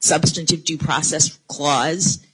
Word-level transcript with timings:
substantive 0.00 0.64
due 0.64 0.78
process 0.78 1.38
clause 1.48 2.24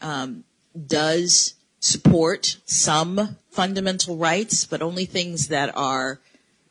um, 0.00 0.44
does 0.86 1.54
support 1.80 2.58
some 2.64 3.36
fundamental 3.50 4.16
rights, 4.16 4.64
but 4.64 4.82
only 4.82 5.04
things 5.04 5.48
that 5.48 5.76
are 5.76 6.20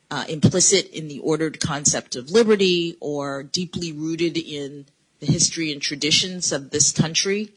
uh, 0.10 0.26
implicit 0.30 0.90
in 0.92 1.08
the 1.08 1.20
ordered 1.20 1.60
concept 1.60 2.16
of 2.16 2.32
liberty 2.32 2.96
or 3.00 3.44
deeply 3.44 3.92
rooted 3.92 4.38
in 4.38 4.86
the 5.20 5.26
history 5.26 5.72
and 5.72 5.82
traditions 5.82 6.52
of 6.52 6.70
this 6.70 6.92
country. 6.92 7.52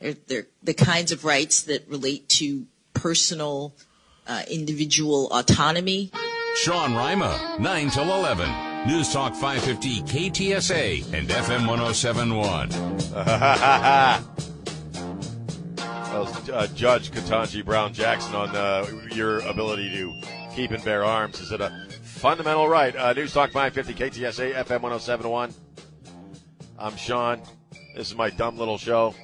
They're, 0.00 0.46
the 0.62 0.74
kinds 0.74 1.12
of 1.12 1.24
rights 1.24 1.62
that 1.62 1.86
relate 1.88 2.28
to 2.30 2.66
personal, 2.94 3.74
uh, 4.26 4.42
individual 4.50 5.28
autonomy. 5.30 6.10
Sean 6.56 6.94
Rima, 6.94 7.56
9 7.58 7.90
till 7.90 8.04
11. 8.04 8.69
News 8.86 9.12
Talk 9.12 9.34
550 9.34 10.00
KTSA 10.02 11.12
and 11.12 11.28
FM 11.28 11.68
1071. 11.68 12.70
that 13.10 14.24
uh, 16.52 16.66
Judge 16.68 17.10
Ketanji 17.10 17.62
Brown 17.62 17.92
Jackson 17.92 18.34
on 18.34 18.48
uh, 18.56 18.86
your 19.12 19.40
ability 19.40 19.90
to 19.90 20.14
keep 20.54 20.70
and 20.70 20.82
bear 20.82 21.04
arms. 21.04 21.40
Is 21.40 21.52
it 21.52 21.60
a 21.60 21.70
fundamental 22.02 22.68
right? 22.68 22.96
Uh, 22.96 23.12
News 23.12 23.34
Talk 23.34 23.50
550 23.52 24.20
KTSA 24.20 24.54
FM 24.54 24.80
1071. 24.80 25.52
I'm 26.78 26.96
Sean. 26.96 27.42
This 27.94 28.08
is 28.08 28.16
my 28.16 28.30
dumb 28.30 28.56
little 28.56 28.78
show. 28.78 29.14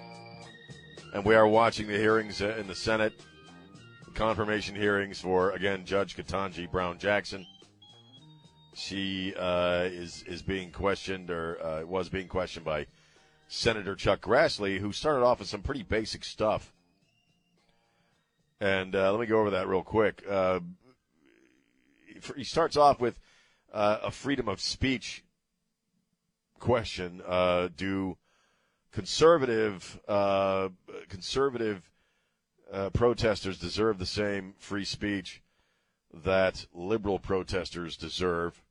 And 1.14 1.24
we 1.24 1.34
are 1.34 1.48
watching 1.48 1.86
the 1.86 1.96
hearings 1.96 2.42
uh, 2.42 2.56
in 2.60 2.66
the 2.66 2.74
Senate, 2.74 3.14
confirmation 4.12 4.76
hearings 4.76 5.18
for, 5.18 5.52
again, 5.52 5.86
Judge 5.86 6.14
Ketanji 6.14 6.70
Brown 6.70 6.98
Jackson. 6.98 7.46
She 8.78 9.34
uh, 9.34 9.88
is 9.90 10.22
is 10.24 10.42
being 10.42 10.70
questioned, 10.70 11.30
or 11.30 11.58
uh, 11.64 11.86
was 11.86 12.10
being 12.10 12.28
questioned 12.28 12.66
by 12.66 12.86
Senator 13.48 13.94
Chuck 13.94 14.20
Grassley, 14.20 14.80
who 14.80 14.92
started 14.92 15.24
off 15.24 15.38
with 15.38 15.48
some 15.48 15.62
pretty 15.62 15.82
basic 15.82 16.24
stuff. 16.24 16.74
And 18.60 18.94
uh, 18.94 19.12
let 19.12 19.20
me 19.20 19.24
go 19.24 19.40
over 19.40 19.48
that 19.50 19.66
real 19.66 19.82
quick. 19.82 20.22
Uh, 20.28 20.60
he 22.36 22.44
starts 22.44 22.76
off 22.76 23.00
with 23.00 23.18
uh, 23.72 24.00
a 24.02 24.10
freedom 24.10 24.46
of 24.46 24.60
speech 24.60 25.24
question: 26.58 27.22
uh, 27.26 27.68
Do 27.74 28.18
conservative 28.92 29.98
conservative 31.08 31.90
protesters 32.92 33.58
deserve 33.58 33.98
the 33.98 34.04
same 34.04 34.52
free 34.58 34.84
speech 34.84 35.42
that 36.12 36.66
liberal 36.74 37.18
protesters 37.18 37.96
deserve? 37.96 38.62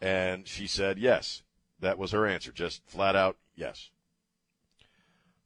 And 0.00 0.46
she 0.48 0.66
said 0.66 0.98
yes. 0.98 1.42
That 1.80 1.98
was 1.98 2.12
her 2.12 2.26
answer, 2.26 2.52
just 2.52 2.82
flat 2.86 3.16
out 3.16 3.36
yes. 3.54 3.90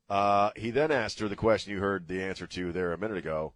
Uh, 0.09 0.51
he 0.57 0.71
then 0.71 0.91
asked 0.91 1.21
her 1.21 1.29
the 1.29 1.37
question 1.37 1.73
you 1.73 1.81
heard 1.81 2.09
the 2.09 2.23
answer 2.23 2.47
to 2.47 2.73
there 2.73 2.93
a 2.93 2.99
minute 2.99 3.17
ago. 3.17 3.55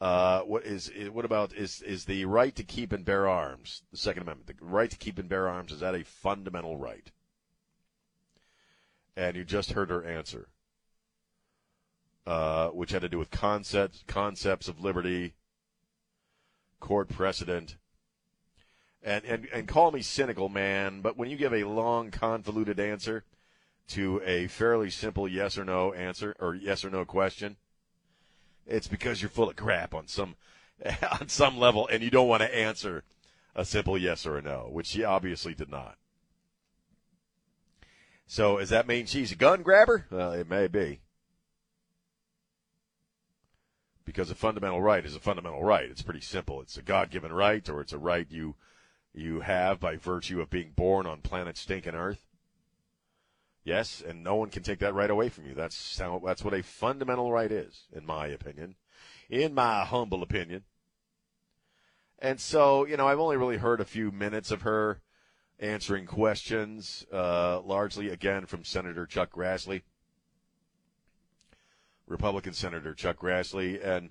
Uh, 0.00 0.40
what 0.40 0.64
is 0.64 0.90
what 1.12 1.24
about 1.24 1.52
is 1.54 1.80
is 1.82 2.06
the 2.06 2.24
right 2.24 2.56
to 2.56 2.64
keep 2.64 2.92
and 2.92 3.04
bear 3.04 3.28
arms 3.28 3.82
the 3.92 3.96
Second 3.96 4.22
Amendment 4.22 4.48
the 4.48 4.64
right 4.64 4.90
to 4.90 4.96
keep 4.96 5.16
and 5.16 5.28
bear 5.28 5.48
arms 5.48 5.70
is 5.70 5.78
that 5.78 5.94
a 5.94 6.04
fundamental 6.04 6.76
right? 6.76 7.12
And 9.16 9.36
you 9.36 9.44
just 9.44 9.72
heard 9.72 9.90
her 9.90 10.04
answer, 10.04 10.48
uh, 12.26 12.70
which 12.70 12.90
had 12.90 13.02
to 13.02 13.08
do 13.08 13.18
with 13.18 13.30
concepts 13.30 14.02
concepts 14.08 14.66
of 14.66 14.80
liberty, 14.80 15.34
court 16.80 17.08
precedent, 17.08 17.76
and, 19.02 19.24
and, 19.24 19.48
and 19.52 19.68
call 19.68 19.90
me 19.90 20.02
cynical, 20.02 20.48
man, 20.48 21.00
but 21.00 21.16
when 21.16 21.30
you 21.30 21.36
give 21.36 21.52
a 21.52 21.64
long, 21.64 22.10
convoluted 22.10 22.78
answer 22.78 23.24
to 23.88 24.22
a 24.24 24.46
fairly 24.46 24.90
simple 24.90 25.26
yes 25.26 25.58
or 25.58 25.64
no 25.64 25.92
answer 25.92 26.36
or 26.38 26.54
yes 26.54 26.84
or 26.84 26.90
no 26.90 27.04
question, 27.04 27.56
it's 28.66 28.86
because 28.86 29.20
you're 29.20 29.28
full 29.28 29.50
of 29.50 29.56
crap 29.56 29.94
on 29.94 30.06
some 30.06 30.36
on 31.20 31.28
some 31.28 31.58
level, 31.58 31.88
and 31.88 32.02
you 32.02 32.10
don't 32.10 32.28
want 32.28 32.42
to 32.42 32.54
answer 32.54 33.04
a 33.54 33.64
simple 33.64 33.98
yes 33.98 34.26
or 34.26 34.36
a 34.36 34.42
no, 34.42 34.68
which 34.70 34.86
she 34.86 35.04
obviously 35.04 35.54
did 35.54 35.70
not. 35.70 35.96
So, 38.26 38.58
does 38.58 38.70
that 38.70 38.86
mean 38.86 39.06
she's 39.06 39.32
a 39.32 39.36
gun 39.36 39.62
grabber? 39.62 40.06
Well, 40.10 40.32
it 40.32 40.48
may 40.48 40.66
be. 40.66 41.00
Because 44.04 44.30
a 44.30 44.34
fundamental 44.34 44.80
right 44.80 45.04
is 45.04 45.14
a 45.14 45.20
fundamental 45.20 45.62
right. 45.62 45.88
It's 45.88 46.02
pretty 46.02 46.22
simple. 46.22 46.60
It's 46.60 46.76
a 46.76 46.82
God 46.82 47.10
given 47.10 47.32
right, 47.32 47.68
or 47.68 47.80
it's 47.80 47.92
a 47.92 47.98
right 47.98 48.26
you 48.30 48.56
you 49.14 49.40
have 49.40 49.78
by 49.78 49.96
virtue 49.96 50.40
of 50.40 50.50
being 50.50 50.72
born 50.74 51.06
on 51.06 51.20
planet 51.20 51.56
stinking 51.56 51.94
Earth. 51.94 52.26
Yes, 53.64 54.02
and 54.06 54.24
no 54.24 54.34
one 54.34 54.50
can 54.50 54.62
take 54.62 54.80
that 54.80 54.94
right 54.94 55.10
away 55.10 55.28
from 55.28 55.46
you. 55.46 55.54
That's 55.54 55.98
how, 55.98 56.20
that's 56.24 56.42
what 56.42 56.54
a 56.54 56.62
fundamental 56.62 57.30
right 57.30 57.50
is, 57.50 57.84
in 57.92 58.04
my 58.04 58.26
opinion, 58.26 58.74
in 59.30 59.54
my 59.54 59.84
humble 59.84 60.22
opinion. 60.22 60.64
And 62.18 62.40
so, 62.40 62.86
you 62.86 62.96
know, 62.96 63.06
I've 63.06 63.20
only 63.20 63.36
really 63.36 63.58
heard 63.58 63.80
a 63.80 63.84
few 63.84 64.10
minutes 64.10 64.50
of 64.50 64.62
her 64.62 65.00
answering 65.60 66.06
questions, 66.06 67.06
uh, 67.12 67.60
largely 67.60 68.08
again 68.08 68.46
from 68.46 68.64
Senator 68.64 69.06
Chuck 69.06 69.32
Grassley, 69.32 69.82
Republican 72.06 72.52
Senator 72.52 72.94
Chuck 72.94 73.18
Grassley, 73.20 73.84
and 73.84 74.10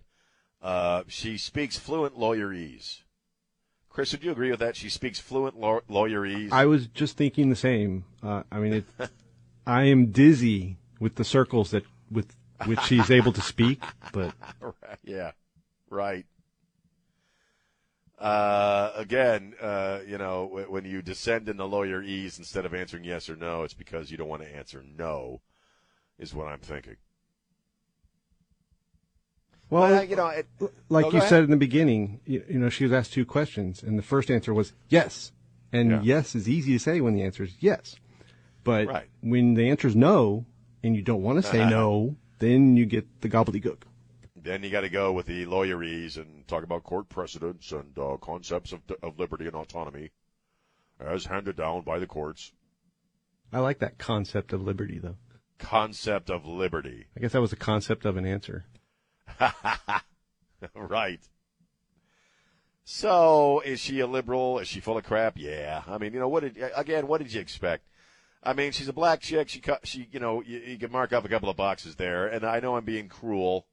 uh, 0.61 1.03
she 1.07 1.37
speaks 1.37 1.77
fluent 1.77 2.17
lawyerese. 2.17 3.01
Chris, 3.91 4.13
would 4.13 4.23
you 4.23 4.31
agree 4.31 4.51
with 4.51 4.61
that? 4.61 4.75
She 4.75 4.89
speaks 4.89 5.19
fluent 5.19 5.59
law- 5.59 5.81
lawyerese. 5.89 6.51
I 6.51 6.65
was 6.65 6.87
just 6.87 7.17
thinking 7.17 7.49
the 7.49 7.55
same. 7.55 8.05
Uh, 8.23 8.43
I 8.51 8.59
mean, 8.59 8.73
it, 8.73 8.85
I 9.67 9.83
am 9.83 10.07
dizzy 10.07 10.77
with 10.99 11.15
the 11.15 11.25
circles 11.25 11.71
that 11.71 11.83
with 12.09 12.33
which 12.65 12.79
she's 12.81 13.11
able 13.11 13.33
to 13.33 13.41
speak. 13.41 13.83
But 14.13 14.33
yeah, 15.03 15.31
right. 15.89 16.25
Uh, 18.17 18.91
again, 18.95 19.55
uh, 19.59 19.99
you 20.07 20.17
know, 20.17 20.65
when 20.69 20.85
you 20.85 21.01
descend 21.01 21.49
into 21.49 21.63
lawyerese 21.63 22.37
instead 22.37 22.65
of 22.65 22.73
answering 22.73 23.03
yes 23.03 23.29
or 23.29 23.35
no, 23.35 23.63
it's 23.63 23.73
because 23.73 24.11
you 24.11 24.17
don't 24.17 24.29
want 24.29 24.43
to 24.43 24.55
answer 24.55 24.83
no, 24.97 25.41
is 26.19 26.33
what 26.33 26.47
I'm 26.47 26.59
thinking. 26.59 26.97
Well, 29.71 29.99
uh, 29.99 30.01
you 30.01 30.17
know, 30.17 30.27
it, 30.27 30.47
like 30.89 31.05
oh, 31.05 31.11
you 31.11 31.21
said 31.21 31.45
in 31.45 31.49
the 31.49 31.55
beginning, 31.55 32.19
you, 32.25 32.43
you, 32.47 32.59
know, 32.59 32.67
she 32.67 32.83
was 32.83 32.91
asked 32.91 33.13
two 33.13 33.25
questions, 33.25 33.81
and 33.81 33.97
the 33.97 34.03
first 34.03 34.29
answer 34.29 34.53
was 34.53 34.73
yes, 34.89 35.31
and 35.71 35.89
yeah. 35.89 36.01
yes 36.03 36.35
is 36.35 36.49
easy 36.49 36.73
to 36.73 36.79
say 36.79 36.99
when 36.99 37.13
the 37.15 37.23
answer 37.23 37.43
is 37.43 37.55
yes, 37.61 37.95
but 38.65 38.87
right. 38.87 39.07
when 39.21 39.53
the 39.53 39.69
answer 39.69 39.87
is 39.87 39.95
no, 39.95 40.45
and 40.83 40.93
you 40.93 41.01
don't 41.01 41.23
want 41.23 41.41
to 41.41 41.49
say 41.49 41.65
no, 41.69 42.17
then 42.39 42.75
you 42.75 42.85
get 42.85 43.21
the 43.21 43.29
gobbledygook. 43.29 43.83
Then 44.35 44.61
you 44.61 44.71
got 44.71 44.81
to 44.81 44.89
go 44.89 45.13
with 45.13 45.27
the 45.27 45.45
lawyerese 45.45 46.17
and 46.17 46.45
talk 46.49 46.65
about 46.65 46.83
court 46.83 47.07
precedents 47.07 47.71
and 47.71 47.97
uh, 47.97 48.17
concepts 48.17 48.73
of, 48.73 48.81
of 49.01 49.19
liberty 49.19 49.45
and 49.45 49.55
autonomy, 49.55 50.11
as 50.99 51.23
handed 51.23 51.55
down 51.55 51.83
by 51.83 51.97
the 51.97 52.07
courts. 52.07 52.51
I 53.53 53.59
like 53.59 53.79
that 53.79 53.97
concept 53.97 54.51
of 54.51 54.61
liberty, 54.61 54.99
though. 54.99 55.15
Concept 55.59 56.29
of 56.29 56.45
liberty. 56.45 57.05
I 57.15 57.21
guess 57.21 57.31
that 57.31 57.41
was 57.41 57.51
the 57.51 57.55
concept 57.55 58.03
of 58.03 58.17
an 58.17 58.25
answer. 58.25 58.65
right. 60.75 61.21
So, 62.83 63.61
is 63.61 63.79
she 63.79 63.99
a 63.99 64.07
liberal? 64.07 64.59
Is 64.59 64.67
she 64.67 64.79
full 64.79 64.97
of 64.97 65.03
crap? 65.03 65.37
Yeah. 65.37 65.83
I 65.87 65.97
mean, 65.97 66.13
you 66.13 66.19
know, 66.19 66.27
what 66.27 66.41
did 66.41 66.71
again? 66.75 67.07
What 67.07 67.21
did 67.21 67.33
you 67.33 67.39
expect? 67.41 67.87
I 68.43 68.53
mean, 68.53 68.71
she's 68.71 68.87
a 68.87 68.93
black 68.93 69.21
chick. 69.21 69.49
She, 69.49 69.61
she, 69.83 70.07
you 70.11 70.19
know, 70.19 70.41
you, 70.41 70.59
you 70.59 70.77
can 70.77 70.91
mark 70.91 71.13
off 71.13 71.25
a 71.25 71.29
couple 71.29 71.49
of 71.49 71.55
boxes 71.55 71.95
there. 71.95 72.27
And 72.27 72.43
I 72.43 72.59
know 72.59 72.75
I'm 72.75 72.85
being 72.85 73.07
cruel, 73.07 73.67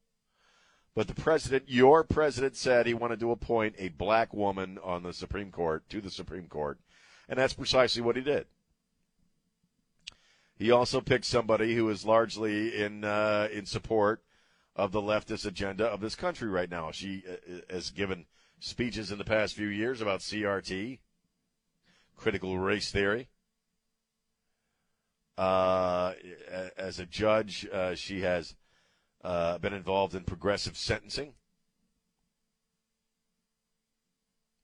but 0.94 1.06
the 1.06 1.14
president, 1.14 1.64
your 1.68 2.04
president, 2.04 2.54
said 2.54 2.86
he 2.86 2.92
wanted 2.92 3.20
to 3.20 3.30
appoint 3.30 3.76
a 3.78 3.88
black 3.88 4.34
woman 4.34 4.78
on 4.82 5.02
the 5.02 5.12
Supreme 5.12 5.50
Court 5.50 5.88
to 5.88 6.00
the 6.00 6.10
Supreme 6.10 6.48
Court, 6.48 6.78
and 7.28 7.38
that's 7.38 7.54
precisely 7.54 8.02
what 8.02 8.16
he 8.16 8.22
did. 8.22 8.46
He 10.58 10.70
also 10.70 11.00
picked 11.00 11.24
somebody 11.24 11.74
who 11.76 11.88
is 11.88 12.04
largely 12.04 12.76
in 12.76 13.04
uh, 13.04 13.48
in 13.52 13.64
support 13.64 14.22
of 14.78 14.92
the 14.92 15.02
leftist 15.02 15.44
agenda 15.44 15.84
of 15.84 16.00
this 16.00 16.14
country 16.14 16.48
right 16.48 16.70
now. 16.70 16.92
She 16.92 17.24
uh, 17.28 17.56
has 17.68 17.90
given 17.90 18.26
speeches 18.60 19.10
in 19.10 19.18
the 19.18 19.24
past 19.24 19.54
few 19.54 19.66
years 19.66 20.00
about 20.00 20.20
CRT, 20.20 21.00
critical 22.16 22.56
race 22.58 22.92
theory. 22.92 23.28
Uh, 25.36 26.14
as 26.76 26.98
a 26.98 27.06
judge, 27.06 27.66
uh, 27.72 27.94
she 27.94 28.20
has 28.20 28.54
uh, 29.22 29.58
been 29.58 29.74
involved 29.74 30.14
in 30.14 30.22
progressive 30.22 30.76
sentencing. 30.76 31.34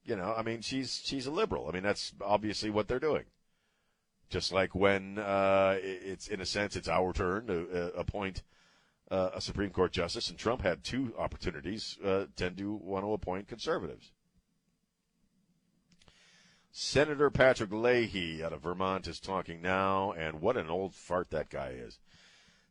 You 0.04 0.16
know, 0.16 0.34
I 0.36 0.42
mean, 0.42 0.60
she's 0.60 1.00
she's 1.02 1.26
a 1.26 1.30
liberal. 1.30 1.68
I 1.68 1.72
mean, 1.72 1.82
that's 1.82 2.12
obviously 2.20 2.70
what 2.70 2.88
they're 2.88 3.00
doing. 3.00 3.24
Just 4.28 4.52
like 4.52 4.74
when 4.74 5.18
uh, 5.18 5.76
it's 5.80 6.26
in 6.26 6.40
a 6.40 6.46
sense 6.46 6.76
it's 6.76 6.88
our 6.88 7.12
turn 7.12 7.46
to 7.46 7.68
uh, 7.72 7.98
appoint 7.98 8.42
uh, 9.10 9.30
a 9.34 9.40
Supreme 9.40 9.70
Court 9.70 9.92
justice, 9.92 10.30
and 10.30 10.38
Trump 10.38 10.62
had 10.62 10.82
two 10.82 11.14
opportunities, 11.18 11.98
uh, 12.04 12.26
tend 12.36 12.56
to 12.58 12.72
want 12.72 13.04
to 13.04 13.12
appoint 13.12 13.48
conservatives. 13.48 14.12
Senator 16.76 17.30
Patrick 17.30 17.70
Leahy 17.70 18.42
out 18.42 18.52
of 18.52 18.62
Vermont 18.62 19.06
is 19.06 19.20
talking 19.20 19.62
now, 19.62 20.12
and 20.12 20.40
what 20.40 20.56
an 20.56 20.68
old 20.68 20.94
fart 20.94 21.30
that 21.30 21.48
guy 21.48 21.68
is. 21.68 22.00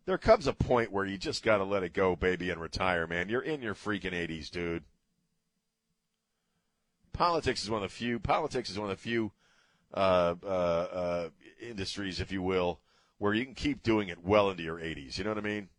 There 0.06 0.18
comes 0.18 0.46
a 0.46 0.54
point 0.54 0.92
where 0.92 1.06
you 1.06 1.18
just 1.18 1.44
got 1.44 1.58
to 1.58 1.64
let 1.64 1.84
it 1.84 1.94
go, 1.94 2.16
baby, 2.16 2.50
and 2.50 2.60
retire, 2.60 3.08
man. 3.08 3.30
You're 3.30 3.42
in 3.42 3.62
your 3.62 3.76
freaking 3.76 4.12
80s, 4.12 4.50
dude. 4.52 4.84
Politics 7.14 7.64
is 7.64 7.70
one 7.70 7.84
of 7.84 7.90
the 7.90 7.96
few. 7.96 8.20
Politics 8.20 8.70
is 8.70 8.78
one 8.78 8.90
of 8.90 8.98
the 8.98 9.02
few 9.02 9.32
uh, 9.94 10.36
uh, 10.44 10.48
uh, 10.48 11.30
industries, 11.62 12.20
if 12.20 12.32
you 12.32 12.42
will, 12.42 12.82
where 13.20 13.34
you 13.34 13.46
can 13.46 13.56
keep 13.56 13.84
doing 13.84 14.10
it 14.10 14.26
well 14.26 14.50
into 14.50 14.64
your 14.64 14.80
80s. 14.80 15.18
You 15.18 15.24
know 15.24 15.30
what 15.30 15.38
I 15.38 15.48
mean? 15.48 15.70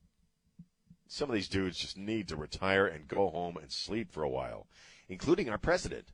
Some 1.15 1.31
of 1.31 1.35
these 1.37 1.49
dudes 1.49 1.79
just 1.79 1.97
need 1.97 2.27
to 2.27 2.37
retire 2.37 2.89
and 2.89 3.07
go 3.07 3.31
home 3.31 3.57
and 3.57 3.71
sleep 3.71 4.11
for 4.11 4.25
a 4.25 4.29
while, 4.29 4.67
including 5.09 5.49
our 5.49 5.59
president. 5.59 6.09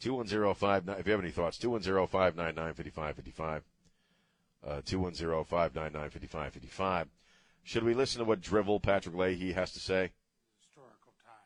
2105, 0.00 0.88
if 0.98 1.06
you 1.06 1.12
have 1.12 1.20
any 1.20 1.30
thoughts, 1.30 1.58
210 1.58 2.06
599 2.06 2.72
5555. 2.72 3.62
Uh, 4.64 4.80
210 4.82 5.44
599 5.44 6.08
5555. 6.08 7.08
Should 7.64 7.84
we 7.84 7.92
listen 7.92 8.20
to 8.20 8.24
what 8.24 8.40
drivel 8.40 8.80
Patrick 8.80 9.14
Leahy 9.14 9.52
has 9.52 9.72
to 9.72 9.78
say? 9.78 10.12
Historical 10.62 11.12
time. 11.22 11.36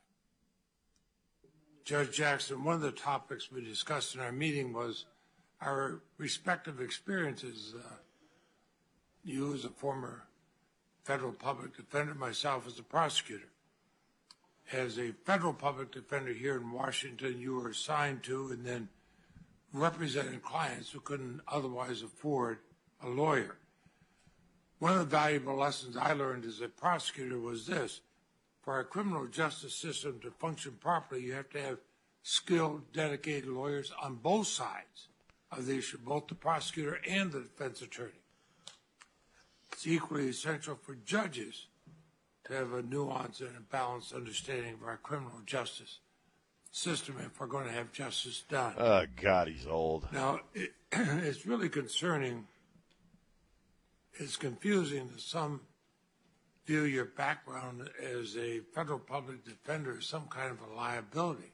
Judge 1.84 2.16
Jackson, 2.16 2.62
one 2.62 2.76
of 2.76 2.80
the 2.80 2.92
topics 2.92 3.50
we 3.50 3.60
discussed 3.64 4.14
in 4.14 4.20
our 4.20 4.30
meeting 4.30 4.72
was 4.72 5.06
our 5.60 6.00
respective 6.16 6.80
experiences. 6.80 7.74
Uh, 7.76 7.96
you, 9.24 9.52
as 9.52 9.64
a 9.64 9.70
former 9.70 10.28
federal 11.04 11.32
public 11.32 11.76
defender, 11.76 12.14
myself 12.14 12.66
as 12.66 12.78
a 12.78 12.82
prosecutor 12.82 13.48
as 14.72 14.98
a 14.98 15.12
federal 15.24 15.52
public 15.52 15.92
defender 15.92 16.32
here 16.32 16.56
in 16.56 16.70
Washington, 16.70 17.38
you 17.38 17.54
were 17.54 17.68
assigned 17.68 18.22
to 18.24 18.48
and 18.48 18.64
then 18.64 18.88
represented 19.72 20.42
clients 20.42 20.90
who 20.90 21.00
couldn't 21.00 21.40
otherwise 21.48 22.02
afford 22.02 22.58
a 23.02 23.08
lawyer. 23.08 23.56
One 24.78 24.92
of 24.92 24.98
the 24.98 25.16
valuable 25.16 25.56
lessons 25.56 25.96
I 25.96 26.12
learned 26.12 26.44
as 26.44 26.60
a 26.60 26.68
prosecutor 26.68 27.38
was 27.38 27.66
this. 27.66 28.00
For 28.62 28.74
our 28.74 28.84
criminal 28.84 29.26
justice 29.26 29.74
system 29.74 30.20
to 30.22 30.30
function 30.30 30.78
properly, 30.80 31.22
you 31.22 31.34
have 31.34 31.50
to 31.50 31.60
have 31.60 31.78
skilled, 32.22 32.92
dedicated 32.92 33.48
lawyers 33.48 33.92
on 34.02 34.14
both 34.16 34.46
sides 34.46 35.08
of 35.52 35.66
the 35.66 35.76
issue, 35.76 35.98
both 35.98 36.28
the 36.28 36.34
prosecutor 36.34 36.98
and 37.08 37.30
the 37.30 37.40
defense 37.40 37.82
attorney. 37.82 38.23
It's 39.74 39.88
equally 39.88 40.28
essential 40.28 40.78
for 40.80 40.94
judges 40.94 41.66
to 42.44 42.52
have 42.52 42.72
a 42.74 42.82
nuanced 42.84 43.40
and 43.40 43.56
a 43.56 43.60
balanced 43.60 44.12
understanding 44.12 44.74
of 44.74 44.86
our 44.86 44.98
criminal 44.98 45.40
justice 45.44 45.98
system 46.70 47.16
if 47.18 47.40
we're 47.40 47.48
going 47.48 47.66
to 47.66 47.72
have 47.72 47.90
justice 47.90 48.44
done. 48.48 48.74
Oh, 48.78 49.04
God, 49.20 49.48
he's 49.48 49.66
old. 49.66 50.06
Now, 50.12 50.40
it, 50.54 50.70
it's 50.92 51.44
really 51.44 51.68
concerning. 51.68 52.46
It's 54.12 54.36
confusing 54.36 55.08
that 55.08 55.20
some 55.20 55.62
view 56.66 56.84
your 56.84 57.06
background 57.06 57.90
as 58.00 58.36
a 58.36 58.60
federal 58.76 59.00
public 59.00 59.44
defender 59.44 59.96
as 59.98 60.06
some 60.06 60.28
kind 60.28 60.52
of 60.52 60.60
a 60.60 60.72
liability. 60.72 61.52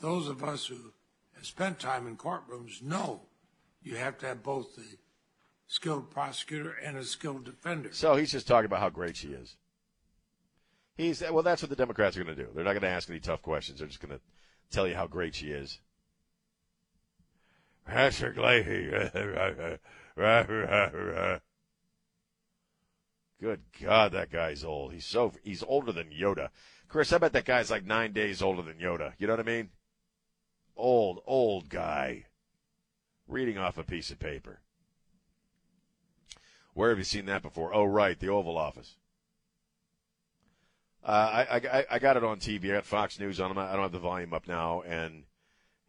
Those 0.00 0.26
of 0.26 0.42
us 0.42 0.66
who 0.66 0.92
have 1.36 1.46
spent 1.46 1.78
time 1.78 2.08
in 2.08 2.16
courtrooms 2.16 2.82
know 2.82 3.20
you 3.84 3.94
have 3.94 4.18
to 4.18 4.26
have 4.26 4.42
both 4.42 4.74
the 4.74 4.96
skilled 5.66 6.10
prosecutor 6.10 6.74
and 6.82 6.96
a 6.96 7.04
skilled 7.04 7.44
defender. 7.44 7.90
So 7.92 8.16
he's 8.16 8.32
just 8.32 8.46
talking 8.46 8.66
about 8.66 8.80
how 8.80 8.90
great 8.90 9.16
she 9.16 9.28
is. 9.28 9.56
He's 10.96 11.22
well. 11.22 11.42
That's 11.42 11.62
what 11.62 11.70
the 11.70 11.76
Democrats 11.76 12.16
are 12.16 12.22
going 12.22 12.36
to 12.36 12.44
do. 12.44 12.50
They're 12.54 12.64
not 12.64 12.72
going 12.72 12.82
to 12.82 12.88
ask 12.88 13.10
any 13.10 13.20
tough 13.20 13.42
questions. 13.42 13.78
They're 13.80 13.88
just 13.88 14.00
going 14.00 14.16
to 14.16 14.20
tell 14.70 14.86
you 14.86 14.94
how 14.94 15.06
great 15.06 15.34
she 15.34 15.48
is. 15.48 15.80
Patrick 17.84 18.36
Leahy. 18.36 18.90
Good 23.40 23.62
God, 23.82 24.12
that 24.12 24.30
guy's 24.30 24.64
old. 24.64 24.92
He's 24.92 25.04
so 25.04 25.32
he's 25.42 25.62
older 25.64 25.90
than 25.92 26.10
Yoda. 26.10 26.50
Chris, 26.88 27.12
I 27.12 27.18
bet 27.18 27.32
that 27.32 27.44
guy's 27.44 27.70
like 27.70 27.84
nine 27.84 28.12
days 28.12 28.40
older 28.40 28.62
than 28.62 28.78
Yoda. 28.78 29.14
You 29.18 29.26
know 29.26 29.32
what 29.32 29.40
I 29.40 29.50
mean? 29.50 29.70
Old, 30.76 31.20
old 31.26 31.68
guy. 31.68 32.26
Reading 33.26 33.58
off 33.58 33.78
a 33.78 33.82
piece 33.82 34.10
of 34.10 34.18
paper. 34.18 34.60
Where 36.74 36.90
have 36.90 36.98
you 36.98 37.04
seen 37.04 37.26
that 37.26 37.42
before? 37.42 37.72
Oh, 37.72 37.84
right, 37.84 38.18
the 38.18 38.28
Oval 38.28 38.58
Office. 38.58 38.96
Uh, 41.04 41.46
I, 41.50 41.56
I, 41.56 41.86
I 41.92 41.98
got 41.98 42.16
it 42.16 42.24
on 42.24 42.38
TV. 42.38 42.70
I 42.70 42.74
got 42.74 42.86
Fox 42.86 43.20
News 43.20 43.38
on. 43.40 43.56
I 43.56 43.72
don't 43.72 43.82
have 43.82 43.92
the 43.92 43.98
volume 43.98 44.32
up 44.32 44.48
now, 44.48 44.82
and 44.82 45.24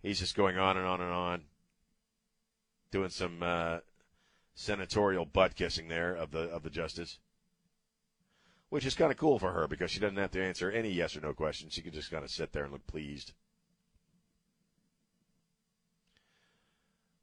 he's 0.01 0.19
just 0.19 0.35
going 0.35 0.57
on 0.57 0.77
and 0.77 0.85
on 0.85 1.01
and 1.01 1.11
on, 1.11 1.41
doing 2.91 3.09
some 3.09 3.41
uh, 3.41 3.79
senatorial 4.53 5.25
butt 5.25 5.55
kissing 5.55 5.87
there 5.87 6.13
of 6.13 6.31
the 6.31 6.41
of 6.49 6.63
the 6.63 6.69
justice, 6.69 7.19
which 8.69 8.85
is 8.85 8.93
kind 8.93 9.11
of 9.11 9.17
cool 9.17 9.39
for 9.39 9.53
her 9.53 9.67
because 9.67 9.89
she 9.89 9.99
doesn't 9.99 10.17
have 10.17 10.31
to 10.31 10.43
answer 10.43 10.69
any 10.69 10.89
yes 10.89 11.15
or 11.15 11.21
no 11.21 11.33
questions. 11.33 11.73
She 11.73 11.81
can 11.81 11.93
just 11.93 12.11
kind 12.11 12.23
of 12.23 12.29
sit 12.29 12.51
there 12.51 12.63
and 12.63 12.73
look 12.73 12.85
pleased. 12.85 13.31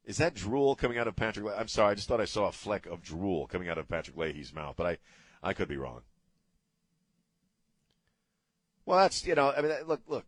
Is 0.04 0.16
that 0.18 0.34
drool 0.34 0.74
coming 0.74 0.98
out 0.98 1.06
of 1.06 1.14
Patrick? 1.14 1.46
I'm 1.56 1.68
sorry, 1.68 1.92
I 1.92 1.94
just 1.94 2.08
thought 2.08 2.20
I 2.20 2.24
saw 2.24 2.48
a 2.48 2.52
fleck 2.52 2.86
of 2.86 3.02
drool 3.02 3.46
coming 3.46 3.68
out 3.68 3.78
of 3.78 3.88
Patrick 3.88 4.16
Leahy's 4.16 4.52
mouth, 4.52 4.74
but 4.76 4.86
I, 4.86 4.98
I 5.42 5.52
could 5.52 5.68
be 5.68 5.76
wrong. 5.76 6.02
Well, 8.84 8.98
that's 8.98 9.24
you 9.26 9.34
know, 9.34 9.52
I 9.56 9.62
mean, 9.62 9.72
look, 9.86 10.00
look. 10.08 10.24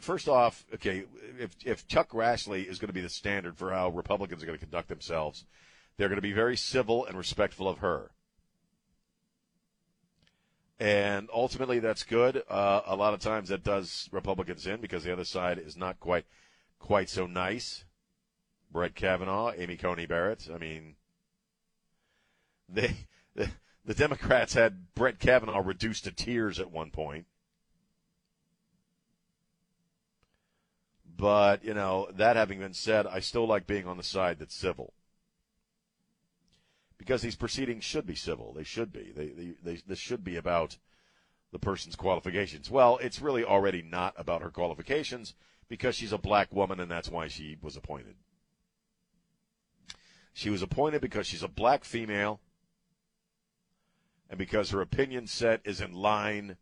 First 0.00 0.28
off, 0.28 0.64
okay, 0.74 1.04
if 1.38 1.56
if 1.64 1.86
Chuck 1.86 2.10
Grassley 2.10 2.66
is 2.66 2.78
going 2.78 2.88
to 2.88 2.94
be 2.94 3.00
the 3.00 3.08
standard 3.08 3.56
for 3.56 3.72
how 3.72 3.88
Republicans 3.88 4.42
are 4.42 4.46
going 4.46 4.58
to 4.58 4.64
conduct 4.64 4.88
themselves, 4.88 5.44
they're 5.96 6.08
going 6.08 6.16
to 6.16 6.22
be 6.22 6.32
very 6.32 6.56
civil 6.56 7.04
and 7.04 7.16
respectful 7.16 7.68
of 7.68 7.78
her. 7.78 8.10
And 10.78 11.28
ultimately, 11.32 11.78
that's 11.78 12.02
good. 12.02 12.42
Uh, 12.48 12.82
a 12.84 12.96
lot 12.96 13.14
of 13.14 13.20
times, 13.20 13.48
that 13.48 13.64
does 13.64 14.08
Republicans 14.12 14.66
in 14.66 14.80
because 14.80 15.04
the 15.04 15.12
other 15.12 15.24
side 15.24 15.58
is 15.58 15.76
not 15.76 15.98
quite 15.98 16.26
quite 16.78 17.08
so 17.08 17.26
nice. 17.26 17.85
Brett 18.70 18.94
Kavanaugh, 18.94 19.52
Amy 19.56 19.76
Coney 19.76 20.06
Barrett. 20.06 20.48
I 20.52 20.58
mean, 20.58 20.96
they 22.68 22.94
the, 23.34 23.50
the 23.84 23.94
Democrats 23.94 24.54
had 24.54 24.94
Brett 24.94 25.18
Kavanaugh 25.18 25.62
reduced 25.64 26.04
to 26.04 26.10
tears 26.10 26.58
at 26.58 26.70
one 26.70 26.90
point. 26.90 27.26
But, 31.16 31.64
you 31.64 31.72
know, 31.72 32.08
that 32.14 32.36
having 32.36 32.58
been 32.58 32.74
said, 32.74 33.06
I 33.06 33.20
still 33.20 33.46
like 33.46 33.66
being 33.66 33.86
on 33.86 33.96
the 33.96 34.02
side 34.02 34.38
that's 34.38 34.54
civil. 34.54 34.92
Because 36.98 37.22
these 37.22 37.36
proceedings 37.36 37.84
should 37.84 38.06
be 38.06 38.14
civil. 38.14 38.52
They 38.52 38.64
should 38.64 38.92
be. 38.92 39.12
They, 39.14 39.28
they, 39.28 39.54
they, 39.62 39.80
this 39.86 39.98
should 39.98 40.24
be 40.24 40.36
about 40.36 40.76
the 41.52 41.58
person's 41.58 41.96
qualifications. 41.96 42.70
Well, 42.70 42.98
it's 42.98 43.22
really 43.22 43.44
already 43.44 43.82
not 43.82 44.14
about 44.18 44.42
her 44.42 44.50
qualifications 44.50 45.34
because 45.68 45.94
she's 45.94 46.12
a 46.12 46.18
black 46.18 46.52
woman 46.52 46.80
and 46.80 46.90
that's 46.90 47.08
why 47.08 47.28
she 47.28 47.56
was 47.62 47.76
appointed. 47.76 48.16
She 50.36 50.50
was 50.50 50.60
appointed 50.60 51.00
because 51.00 51.26
she's 51.26 51.42
a 51.42 51.48
black 51.48 51.82
female 51.82 52.40
and 54.28 54.38
because 54.38 54.68
her 54.68 54.82
opinion 54.82 55.26
set 55.26 55.62
is 55.64 55.80
in 55.80 55.94
line 55.94 56.58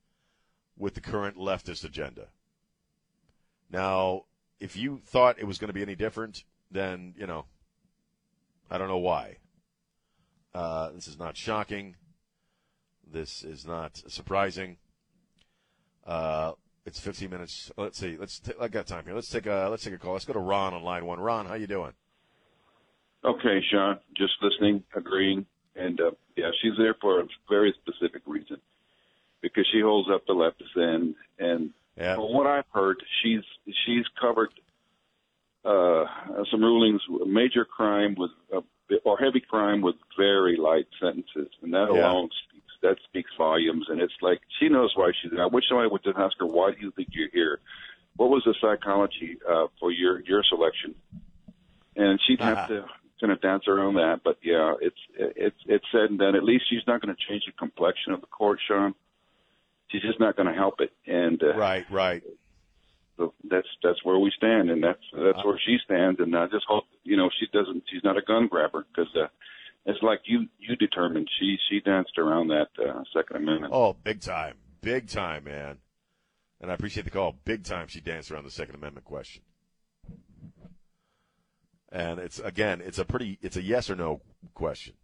with 0.78 0.94
the 0.94 1.00
current 1.00 1.36
leftist 1.36 1.82
agenda. 1.82 2.28
Now, 3.68 4.26
if 4.60 4.76
you 4.76 5.00
thought 5.04 5.40
it 5.40 5.48
was 5.48 5.58
going 5.58 5.70
to 5.70 5.74
be 5.74 5.82
any 5.82 5.96
different, 5.96 6.44
then, 6.70 7.14
you 7.18 7.26
know, 7.26 7.46
I 8.70 8.78
don't 8.78 8.86
know 8.86 8.98
why. 8.98 9.38
Uh, 10.54 10.92
this 10.92 11.08
is 11.08 11.18
not 11.18 11.36
shocking. 11.36 11.96
This 13.04 13.42
is 13.42 13.66
not 13.66 14.04
surprising. 14.06 14.76
Uh, 16.06 16.52
it's 16.86 17.00
15 17.00 17.28
minutes. 17.28 17.72
Let's 17.76 17.98
see. 17.98 18.16
Let's. 18.16 18.38
T- 18.38 18.52
I 18.60 18.68
got 18.68 18.86
time 18.86 19.04
here. 19.04 19.16
Let's 19.16 19.30
take 19.30 19.46
a. 19.46 19.66
Let's 19.68 19.82
take 19.82 19.94
a 19.94 19.98
call. 19.98 20.12
Let's 20.12 20.26
go 20.26 20.32
to 20.32 20.38
Ron 20.38 20.74
on 20.74 20.84
line 20.84 21.04
one. 21.06 21.18
Ron, 21.18 21.46
how 21.46 21.54
you 21.54 21.66
doing? 21.66 21.94
Okay, 23.24 23.60
Sean. 23.70 23.98
Just 24.16 24.34
listening, 24.42 24.82
agreeing, 24.94 25.46
and 25.76 26.00
uh, 26.00 26.10
yeah, 26.36 26.50
she's 26.60 26.76
there 26.76 26.94
for 27.00 27.20
a 27.20 27.24
very 27.48 27.74
specific 27.82 28.22
reason 28.26 28.58
because 29.40 29.66
she 29.72 29.80
holds 29.80 30.08
up 30.12 30.26
the 30.26 30.34
leftist 30.34 30.76
end, 30.76 31.14
and 31.38 31.70
yeah. 31.96 32.16
From 32.16 32.32
what 32.32 32.46
I've 32.46 32.64
heard, 32.72 32.96
she's 33.22 33.42
she's 33.86 34.04
covered 34.20 34.50
uh, 35.64 36.04
some 36.50 36.60
rulings. 36.60 37.00
Major 37.26 37.64
crime 37.64 38.16
was 38.18 38.30
uh, 38.54 38.60
or 39.04 39.16
heavy 39.16 39.40
crime 39.40 39.80
with 39.80 39.94
very 40.18 40.56
light 40.56 40.86
sentences, 41.00 41.48
and 41.62 41.72
that 41.72 41.88
Yeah. 41.92 42.10
alone 42.10 42.30
speaks 42.48 42.72
that 42.82 42.96
speaks 43.08 43.30
volumes. 43.38 43.86
And 43.88 44.00
it's 44.00 44.12
like 44.20 44.40
she 44.58 44.68
knows 44.68 44.92
why 44.96 45.12
she's. 45.22 45.30
There. 45.30 45.42
I 45.42 45.46
wish 45.46 45.64
somebody 45.68 45.88
would 45.88 46.02
just 46.02 46.18
ask 46.18 46.36
her, 46.40 46.46
"Why 46.46 46.72
do 46.72 46.78
you 46.80 46.90
think 46.90 47.08
you're 47.12 47.30
here? 47.32 47.60
What 48.16 48.30
was 48.30 48.42
the 48.44 48.54
psychology 48.60 49.38
uh, 49.48 49.68
for 49.78 49.92
your 49.92 50.20
your 50.20 50.42
selection?" 50.48 50.96
And 51.96 52.20
she'd 52.26 52.40
have 52.40 52.66
to 52.68 52.86
of 53.22 53.40
dance 53.40 53.64
around 53.68 53.94
that. 53.94 54.20
But 54.24 54.38
yeah, 54.42 54.74
it's 54.80 54.96
it's 55.16 55.56
it's 55.66 55.84
said 55.92 56.10
and 56.10 56.18
done. 56.18 56.34
At 56.36 56.44
least 56.44 56.64
she's 56.68 56.86
not 56.86 57.00
going 57.00 57.14
to 57.14 57.22
change 57.28 57.44
the 57.46 57.52
complexion 57.52 58.12
of 58.12 58.20
the 58.20 58.26
court, 58.26 58.58
Sean. 58.66 58.94
She's 59.88 60.02
just 60.02 60.20
not 60.20 60.36
going 60.36 60.48
to 60.48 60.54
help 60.54 60.80
it. 60.80 60.92
And 61.06 61.42
uh, 61.42 61.54
Right, 61.56 61.84
right. 61.90 62.22
so 63.16 63.32
that's 63.48 63.68
that's 63.82 64.04
where 64.04 64.18
we 64.18 64.32
stand, 64.36 64.70
and 64.70 64.82
that's 64.82 65.02
that's 65.12 65.44
where 65.44 65.58
she 65.64 65.78
stands. 65.84 66.20
And 66.20 66.36
I 66.36 66.46
just 66.46 66.64
hope 66.66 66.84
you 67.04 67.16
know 67.16 67.30
she 67.38 67.46
doesn't. 67.52 67.84
She's 67.90 68.02
not 68.04 68.16
a 68.16 68.22
gun 68.22 68.48
grabber 68.48 68.84
because 68.88 69.10
uh, 69.16 69.26
it's 69.86 70.02
like 70.02 70.20
you 70.24 70.46
you 70.58 70.76
determined. 70.76 71.28
She 71.38 71.56
she 71.70 71.80
danced 71.80 72.18
around 72.18 72.48
that 72.48 72.68
uh, 72.78 73.02
Second 73.16 73.36
Amendment. 73.36 73.72
Oh, 73.74 73.94
big 74.02 74.20
time. 74.20 74.54
Big 74.80 75.08
time, 75.08 75.44
man. 75.44 75.78
And 76.60 76.70
I 76.70 76.74
appreciate 76.74 77.04
the 77.04 77.10
call. 77.10 77.36
Big 77.44 77.64
time 77.64 77.88
she 77.88 78.00
danced 78.00 78.30
around 78.30 78.44
the 78.44 78.50
Second 78.50 78.74
Amendment 78.76 79.04
question. 79.06 79.42
And 81.94 82.18
it's 82.18 82.40
again, 82.40 82.82
it's 82.84 82.98
a 82.98 83.04
pretty 83.04 83.38
it's 83.40 83.56
a 83.56 83.62
yes 83.62 83.88
or 83.88 83.94
no 83.94 84.20
question. 84.52 84.94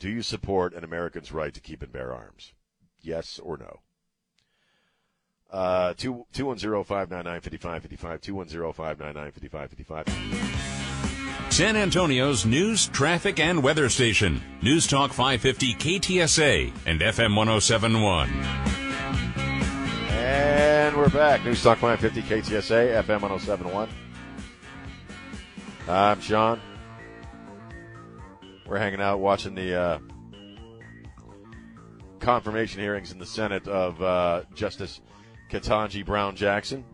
Do 0.00 0.10
you 0.10 0.20
support 0.20 0.74
an 0.74 0.82
American's 0.82 1.30
right 1.30 1.54
to 1.54 1.60
keep 1.60 1.80
and 1.80 1.92
bear 1.92 2.12
arms? 2.12 2.52
Yes 3.00 3.38
or 3.38 3.56
no? 3.56 3.80
Uh, 5.48 5.94
two 5.96 6.26
two 6.32 6.46
one 6.46 6.58
zero 6.58 6.82
five 6.82 7.08
nine 7.08 7.24
nine 7.24 7.40
fifty 7.40 7.56
five 7.56 7.82
fifty 7.82 7.94
five 7.94 8.20
two 8.20 8.34
one 8.34 8.48
zero 8.48 8.72
five 8.72 8.98
nine 8.98 9.14
nine 9.14 9.30
fifty 9.30 9.46
five 9.48 9.70
fifty 9.70 9.84
five. 9.84 10.06
San 11.50 11.76
Antonio's 11.76 12.44
news, 12.44 12.88
traffic, 12.88 13.38
and 13.38 13.62
weather 13.62 13.88
station. 13.88 14.42
News 14.60 14.88
Talk 14.88 15.12
550 15.12 15.74
KTSA 15.74 16.72
and 16.84 17.00
FM 17.00 17.36
1071. 17.36 18.83
And 20.84 20.98
we're 20.98 21.08
back. 21.08 21.42
News 21.46 21.62
Talk 21.62 21.78
550 21.78 22.52
KTSA, 22.52 23.02
FM 23.04 23.22
1071. 23.22 23.88
I'm 25.88 26.20
Sean. 26.20 26.60
We're 28.66 28.76
hanging 28.76 29.00
out 29.00 29.18
watching 29.18 29.54
the 29.54 29.74
uh, 29.80 29.98
confirmation 32.20 32.82
hearings 32.82 33.12
in 33.12 33.18
the 33.18 33.24
Senate 33.24 33.66
of 33.66 34.02
uh, 34.02 34.42
Justice 34.54 35.00
Ketanji 35.50 36.04
Brown 36.04 36.36
Jackson. 36.36 36.84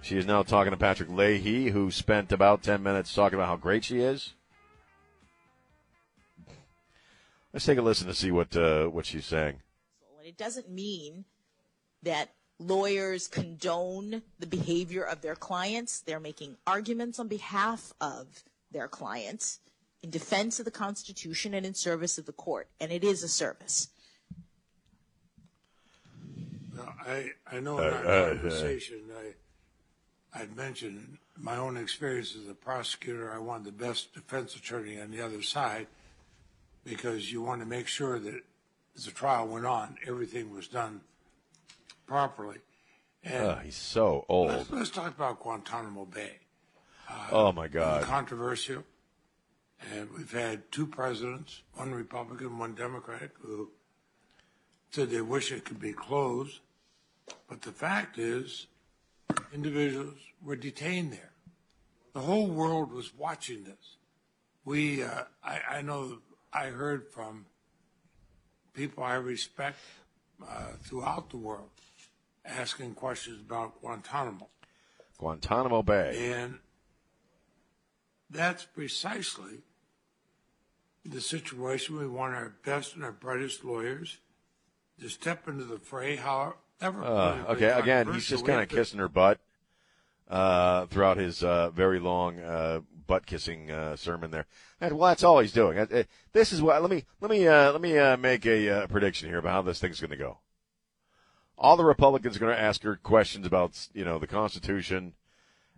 She 0.00 0.16
is 0.16 0.24
now 0.24 0.44
talking 0.44 0.70
to 0.70 0.76
Patrick 0.76 1.08
Leahy, 1.08 1.70
who 1.70 1.90
spent 1.90 2.30
about 2.30 2.62
10 2.62 2.80
minutes 2.80 3.12
talking 3.12 3.34
about 3.40 3.48
how 3.48 3.56
great 3.56 3.82
she 3.82 3.98
is. 3.98 4.34
Let's 7.52 7.66
take 7.66 7.78
a 7.78 7.82
listen 7.82 8.06
to 8.06 8.14
see 8.14 8.30
what 8.30 8.56
uh, 8.56 8.86
what 8.86 9.04
she's 9.04 9.26
saying. 9.26 9.56
It 10.24 10.36
doesn't 10.36 10.70
mean 10.70 11.24
that 12.04 12.30
lawyers 12.58 13.28
condone 13.28 14.22
the 14.38 14.46
behavior 14.46 15.02
of 15.02 15.20
their 15.20 15.34
clients. 15.34 16.00
They're 16.00 16.20
making 16.20 16.56
arguments 16.66 17.18
on 17.18 17.28
behalf 17.28 17.92
of 18.00 18.44
their 18.70 18.88
clients 18.88 19.60
in 20.02 20.10
defense 20.10 20.58
of 20.58 20.64
the 20.64 20.70
Constitution 20.70 21.54
and 21.54 21.64
in 21.64 21.74
service 21.74 22.18
of 22.18 22.26
the 22.26 22.32
court. 22.32 22.68
And 22.80 22.90
it 22.90 23.04
is 23.04 23.22
a 23.22 23.28
service. 23.28 23.88
Now, 26.74 26.94
I, 27.06 27.30
I 27.50 27.60
know 27.60 27.78
in 27.78 27.84
Uh, 27.84 27.96
our 27.96 28.06
uh, 28.06 28.10
uh. 28.10 28.28
conversation, 28.30 29.00
I, 29.16 30.40
I'd 30.40 30.56
mentioned 30.56 31.18
my 31.36 31.56
own 31.56 31.76
experience 31.76 32.34
as 32.34 32.48
a 32.48 32.54
prosecutor. 32.54 33.32
I 33.32 33.38
wanted 33.38 33.66
the 33.66 33.84
best 33.84 34.14
defense 34.14 34.56
attorney 34.56 35.00
on 35.00 35.10
the 35.10 35.20
other 35.20 35.42
side 35.42 35.86
because 36.84 37.30
you 37.32 37.42
want 37.42 37.60
to 37.60 37.66
make 37.66 37.86
sure 37.86 38.18
that 38.18 38.42
as 38.96 39.04
the 39.04 39.10
trial 39.12 39.46
went 39.46 39.66
on, 39.66 39.96
everything 40.06 40.52
was 40.52 40.68
done 40.68 41.00
properly. 42.06 42.58
And 43.22 43.46
Uh, 43.46 43.58
he's 43.58 43.76
so 43.76 44.24
old. 44.28 44.48
let's, 44.48 44.70
let's 44.70 44.90
talk 44.90 45.14
about 45.14 45.40
Guantanamo 45.40 46.04
Bay. 46.06 46.38
Oh 47.30 47.52
my 47.52 47.68
God. 47.68 48.02
Controversial. 48.04 48.84
And 49.92 50.10
we've 50.16 50.32
had 50.32 50.70
two 50.70 50.86
presidents, 50.86 51.62
one 51.74 51.92
Republican, 51.92 52.58
one 52.58 52.74
Democrat, 52.74 53.30
who 53.40 53.70
said 54.90 55.10
they 55.10 55.20
wish 55.20 55.50
it 55.52 55.64
could 55.64 55.80
be 55.80 55.92
closed. 55.92 56.60
But 57.48 57.62
the 57.62 57.72
fact 57.72 58.18
is, 58.18 58.66
individuals 59.52 60.18
were 60.42 60.56
detained 60.56 61.12
there. 61.12 61.32
The 62.12 62.20
whole 62.20 62.46
world 62.46 62.92
was 62.92 63.14
watching 63.14 63.64
this. 63.64 63.96
We, 64.64 65.02
uh, 65.02 65.24
I, 65.42 65.60
I 65.70 65.82
know, 65.82 66.18
I 66.52 66.66
heard 66.66 67.08
from 67.10 67.46
people 68.74 69.02
I 69.02 69.14
respect 69.14 69.78
uh, 70.46 70.72
throughout 70.82 71.30
the 71.30 71.38
world 71.38 71.70
asking 72.44 72.94
questions 72.94 73.40
about 73.40 73.80
Guantanamo. 73.80 74.48
Guantanamo 75.18 75.82
Bay. 75.82 76.32
And 76.32 76.58
that's 78.30 78.64
precisely 78.64 79.62
the 81.04 81.20
situation. 81.20 81.98
We 81.98 82.06
want 82.06 82.34
our 82.34 82.54
best 82.64 82.94
and 82.94 83.04
our 83.04 83.12
brightest 83.12 83.64
lawyers 83.64 84.18
to 85.00 85.08
step 85.08 85.48
into 85.48 85.64
the 85.64 85.78
fray, 85.78 86.16
however. 86.16 86.56
Uh, 86.80 87.44
okay, 87.48 87.70
again, 87.70 88.12
he's 88.12 88.28
just 88.28 88.46
kind 88.46 88.60
of 88.60 88.68
kissing 88.68 88.98
her 88.98 89.08
butt 89.08 89.38
uh, 90.28 90.86
throughout 90.86 91.16
his 91.16 91.42
uh, 91.44 91.70
very 91.70 91.98
long 92.00 92.40
uh, 92.40 92.80
butt 93.06 93.26
kissing 93.26 93.70
uh, 93.70 93.96
sermon 93.96 94.30
there. 94.30 94.46
And 94.80 94.98
well, 94.98 95.08
that's 95.08 95.22
all 95.22 95.38
he's 95.40 95.52
doing. 95.52 95.78
Uh, 95.78 96.04
This 96.32 96.52
is 96.52 96.62
what. 96.62 96.80
Let 96.80 96.90
me 96.90 97.04
let 97.20 97.30
me 97.30 97.46
uh, 97.46 97.72
let 97.72 97.80
me 97.80 97.98
uh, 97.98 98.16
make 98.16 98.46
a 98.46 98.68
uh, 98.68 98.86
prediction 98.86 99.28
here 99.28 99.38
about 99.38 99.52
how 99.52 99.62
this 99.62 99.78
thing's 99.78 100.00
going 100.00 100.10
to 100.10 100.16
go. 100.16 100.38
All 101.58 101.76
the 101.76 101.84
Republicans 101.84 102.36
are 102.36 102.40
going 102.40 102.54
to 102.54 102.60
ask 102.60 102.82
her 102.82 102.96
questions 102.96 103.46
about 103.46 103.88
you 103.92 104.04
know 104.04 104.18
the 104.18 104.26
Constitution 104.26 105.14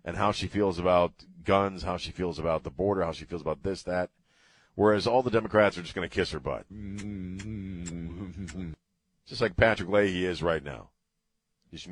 and 0.03 0.17
how 0.17 0.31
she 0.31 0.47
feels 0.47 0.79
about 0.79 1.13
guns, 1.43 1.83
how 1.83 1.97
she 1.97 2.11
feels 2.11 2.39
about 2.39 2.63
the 2.63 2.69
border, 2.69 3.03
how 3.03 3.11
she 3.11 3.25
feels 3.25 3.41
about 3.41 3.63
this 3.63 3.83
that. 3.83 4.09
Whereas 4.75 5.07
all 5.07 5.23
the 5.23 5.31
Democrats 5.31 5.77
are 5.77 5.81
just 5.81 5.95
going 5.95 6.07
to 6.07 6.13
kiss 6.13 6.31
her 6.31 6.39
butt. 6.39 6.65
Just 9.25 9.41
like 9.41 9.55
Patrick 9.55 9.89
Leahy 9.89 10.25
is 10.25 10.43
right 10.43 10.63
now. 10.63 10.89
Just 11.71 11.87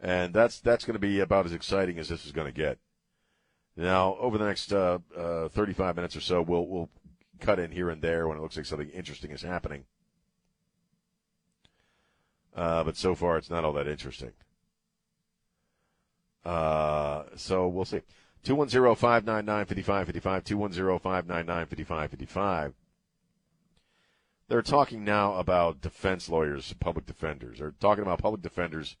and 0.00 0.32
that's 0.32 0.60
that's 0.60 0.84
going 0.84 0.94
to 0.94 1.00
be 1.00 1.20
about 1.20 1.46
as 1.46 1.52
exciting 1.52 1.98
as 1.98 2.08
this 2.08 2.24
is 2.24 2.32
going 2.32 2.46
to 2.46 2.52
get. 2.52 2.78
Now, 3.76 4.16
over 4.18 4.38
the 4.38 4.46
next 4.46 4.72
uh, 4.72 4.98
uh, 5.16 5.48
35 5.48 5.96
minutes 5.96 6.16
or 6.16 6.20
so, 6.20 6.42
we'll 6.42 6.66
we'll 6.66 6.88
cut 7.40 7.58
in 7.58 7.70
here 7.70 7.90
and 7.90 8.02
there 8.02 8.26
when 8.26 8.38
it 8.38 8.40
looks 8.40 8.56
like 8.56 8.66
something 8.66 8.90
interesting 8.90 9.30
is 9.30 9.42
happening. 9.42 9.84
Uh, 12.54 12.82
but 12.84 12.96
so 12.96 13.14
far, 13.14 13.38
it's 13.38 13.50
not 13.50 13.64
all 13.64 13.72
that 13.72 13.86
interesting. 13.86 14.32
Uh, 16.44 17.24
so 17.36 17.68
we'll 17.68 17.84
see. 17.84 18.00
210 18.44 18.94
599 18.94 19.66
5555, 19.66 20.44
210 20.44 20.98
599 20.98 21.66
5555. 21.66 22.74
They're 24.48 24.62
talking 24.62 25.04
now 25.04 25.34
about 25.34 25.82
defense 25.82 26.28
lawyers, 26.28 26.72
public 26.80 27.04
defenders. 27.04 27.58
They're 27.58 27.74
talking 27.78 28.02
about 28.02 28.20
public 28.20 28.40
defenders 28.40 28.96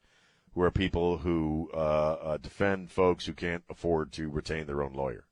who 0.54 0.60
are 0.62 0.70
people 0.70 1.18
who 1.18 1.70
uh, 1.72 1.76
uh, 1.76 2.36
defend 2.36 2.90
folks 2.90 3.26
who 3.26 3.32
can't 3.32 3.64
afford 3.70 4.12
to 4.12 4.28
retain 4.28 4.66
their 4.66 4.82
own 4.82 4.92
lawyer. 4.92 5.24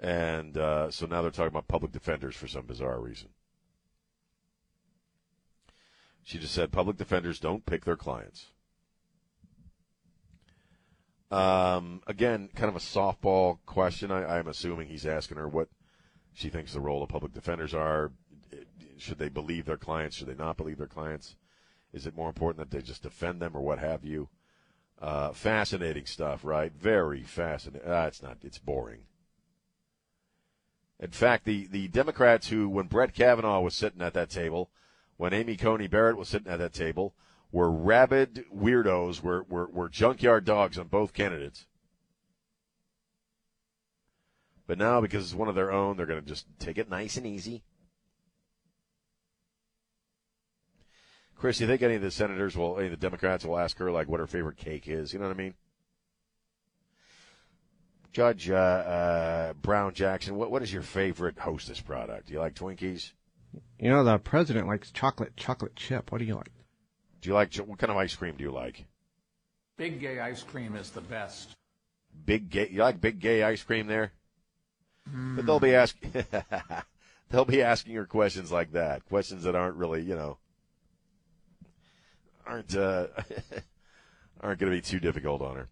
And 0.00 0.56
uh, 0.56 0.90
so 0.90 1.06
now 1.06 1.22
they're 1.22 1.30
talking 1.30 1.48
about 1.48 1.68
public 1.68 1.92
defenders 1.92 2.34
for 2.34 2.48
some 2.48 2.66
bizarre 2.66 3.00
reason. 3.00 3.28
She 6.22 6.38
just 6.38 6.54
said 6.54 6.72
public 6.72 6.96
defenders 6.96 7.40
don't 7.40 7.66
pick 7.66 7.84
their 7.84 7.96
clients. 7.96 8.46
Um, 11.30 12.02
again, 12.06 12.50
kind 12.54 12.68
of 12.68 12.76
a 12.76 12.78
softball 12.78 13.58
question. 13.64 14.12
I, 14.12 14.38
I'm 14.38 14.48
assuming 14.48 14.88
he's 14.88 15.06
asking 15.06 15.38
her 15.38 15.48
what 15.48 15.68
she 16.34 16.50
thinks 16.50 16.74
the 16.74 16.80
role 16.80 17.02
of 17.02 17.08
public 17.08 17.32
defenders 17.32 17.74
are. 17.74 18.12
Should 18.98 19.18
they 19.18 19.30
believe 19.30 19.64
their 19.64 19.78
clients? 19.78 20.16
Should 20.16 20.28
they 20.28 20.34
not 20.34 20.56
believe 20.56 20.78
their 20.78 20.86
clients? 20.86 21.34
Is 21.92 22.06
it 22.06 22.14
more 22.14 22.28
important 22.28 22.58
that 22.58 22.76
they 22.76 22.82
just 22.82 23.02
defend 23.02 23.40
them 23.40 23.56
or 23.56 23.62
what 23.62 23.78
have 23.78 24.04
you? 24.04 24.28
Uh, 25.00 25.32
fascinating 25.32 26.06
stuff, 26.06 26.44
right? 26.44 26.72
Very 26.72 27.22
fascinating. 27.22 27.88
Uh, 27.88 28.04
it's 28.06 28.22
not. 28.22 28.38
It's 28.42 28.58
boring. 28.58 29.00
In 31.00 31.10
fact, 31.10 31.44
the 31.44 31.66
the 31.66 31.88
Democrats 31.88 32.48
who, 32.48 32.68
when 32.68 32.86
Brett 32.86 33.12
Kavanaugh 33.12 33.60
was 33.60 33.74
sitting 33.74 34.02
at 34.02 34.14
that 34.14 34.30
table, 34.30 34.70
when 35.22 35.32
Amy 35.32 35.56
Coney 35.56 35.86
Barrett 35.86 36.16
was 36.16 36.28
sitting 36.28 36.50
at 36.50 36.58
that 36.58 36.72
table, 36.72 37.14
were 37.52 37.70
rabid 37.70 38.44
weirdos, 38.52 39.22
were 39.22 39.44
were, 39.44 39.68
were 39.68 39.88
junkyard 39.88 40.44
dogs 40.44 40.76
on 40.76 40.88
both 40.88 41.12
candidates. 41.12 41.68
But 44.66 44.78
now, 44.78 45.00
because 45.00 45.26
it's 45.26 45.34
one 45.34 45.46
of 45.46 45.54
their 45.54 45.70
own, 45.70 45.96
they're 45.96 46.06
going 46.06 46.20
to 46.20 46.26
just 46.26 46.46
take 46.58 46.76
it 46.76 46.90
nice 46.90 47.16
and 47.16 47.24
easy. 47.24 47.62
Chris, 51.36 51.58
do 51.58 51.64
you 51.64 51.68
think 51.68 51.82
any 51.82 51.94
of 51.94 52.02
the 52.02 52.10
senators 52.10 52.56
will, 52.56 52.78
any 52.78 52.86
of 52.86 52.90
the 52.90 52.96
Democrats 52.96 53.44
will 53.44 53.60
ask 53.60 53.78
her 53.78 53.92
like 53.92 54.08
what 54.08 54.18
her 54.18 54.26
favorite 54.26 54.56
cake 54.56 54.88
is? 54.88 55.12
You 55.12 55.20
know 55.20 55.28
what 55.28 55.36
I 55.36 55.38
mean? 55.38 55.54
Judge 58.12 58.50
uh, 58.50 58.54
uh, 58.54 59.52
Brown 59.52 59.94
Jackson, 59.94 60.34
what 60.34 60.50
what 60.50 60.64
is 60.64 60.72
your 60.72 60.82
favorite 60.82 61.38
Hostess 61.38 61.80
product? 61.80 62.26
Do 62.26 62.32
you 62.32 62.40
like 62.40 62.56
Twinkies? 62.56 63.12
You 63.78 63.90
know, 63.90 64.04
the 64.04 64.18
president 64.18 64.68
likes 64.68 64.90
chocolate 64.90 65.36
chocolate 65.36 65.76
chip. 65.76 66.12
What 66.12 66.18
do 66.18 66.24
you 66.24 66.34
like? 66.34 66.52
Do 67.20 67.28
you 67.28 67.34
like 67.34 67.54
what 67.56 67.78
kind 67.78 67.90
of 67.90 67.96
ice 67.96 68.14
cream 68.14 68.36
do 68.36 68.44
you 68.44 68.52
like? 68.52 68.84
Big 69.76 70.00
gay 70.00 70.20
ice 70.20 70.42
cream 70.42 70.76
is 70.76 70.90
the 70.90 71.00
best. 71.00 71.54
Big 72.24 72.50
gay, 72.50 72.68
you 72.70 72.82
like 72.82 73.00
big 73.00 73.20
gay 73.20 73.42
ice 73.42 73.62
cream 73.62 73.86
there? 73.86 74.12
But 75.06 75.46
they'll 75.46 75.58
be 75.58 75.74
asking, 75.74 76.24
they'll 77.30 77.44
be 77.44 77.62
asking 77.62 77.94
her 77.94 78.06
questions 78.06 78.52
like 78.52 78.72
that, 78.72 79.04
questions 79.06 79.44
that 79.44 79.56
aren't 79.56 79.76
really, 79.76 80.02
you 80.02 80.14
know, 80.14 80.36
aren't 82.46 82.76
uh, 82.76 83.06
aren't 84.40 84.60
going 84.60 84.70
to 84.70 84.76
be 84.76 84.82
too 84.82 85.00
difficult 85.00 85.42
on 85.42 85.56
her. 85.56 85.68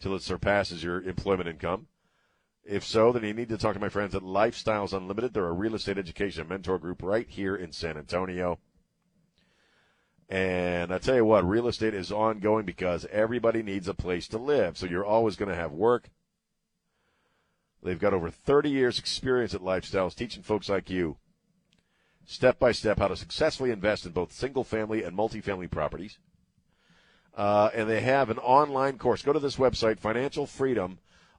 till 0.00 0.14
it 0.14 0.22
surpasses 0.22 0.82
your 0.82 1.02
employment 1.02 1.48
income? 1.48 1.88
If 2.70 2.86
so, 2.86 3.10
then 3.10 3.24
you 3.24 3.34
need 3.34 3.48
to 3.48 3.58
talk 3.58 3.74
to 3.74 3.80
my 3.80 3.88
friends 3.88 4.14
at 4.14 4.22
Lifestyles 4.22 4.92
Unlimited. 4.92 5.34
They're 5.34 5.48
a 5.48 5.52
real 5.52 5.74
estate 5.74 5.98
education 5.98 6.46
mentor 6.46 6.78
group 6.78 7.02
right 7.02 7.28
here 7.28 7.56
in 7.56 7.72
San 7.72 7.96
Antonio. 7.96 8.60
And 10.28 10.94
I 10.94 10.98
tell 10.98 11.16
you 11.16 11.24
what, 11.24 11.48
real 11.48 11.66
estate 11.66 11.94
is 11.94 12.12
ongoing 12.12 12.64
because 12.64 13.06
everybody 13.06 13.64
needs 13.64 13.88
a 13.88 13.92
place 13.94 14.28
to 14.28 14.38
live. 14.38 14.78
So 14.78 14.86
you're 14.86 15.04
always 15.04 15.34
going 15.34 15.48
to 15.48 15.56
have 15.56 15.72
work. 15.72 16.10
They've 17.82 17.98
got 17.98 18.14
over 18.14 18.30
30 18.30 18.70
years 18.70 19.00
experience 19.00 19.52
at 19.52 19.62
Lifestyles 19.62 20.14
teaching 20.14 20.44
folks 20.44 20.68
like 20.68 20.88
you 20.88 21.16
step 22.24 22.60
by 22.60 22.70
step 22.70 23.00
how 23.00 23.08
to 23.08 23.16
successfully 23.16 23.72
invest 23.72 24.06
in 24.06 24.12
both 24.12 24.30
single 24.30 24.62
family 24.62 25.02
and 25.02 25.18
multifamily 25.18 25.68
properties. 25.68 26.18
Uh, 27.36 27.70
and 27.74 27.90
they 27.90 28.02
have 28.02 28.30
an 28.30 28.38
online 28.38 28.96
course. 28.96 29.22
Go 29.22 29.32
to 29.32 29.40
this 29.40 29.56
website, 29.56 29.98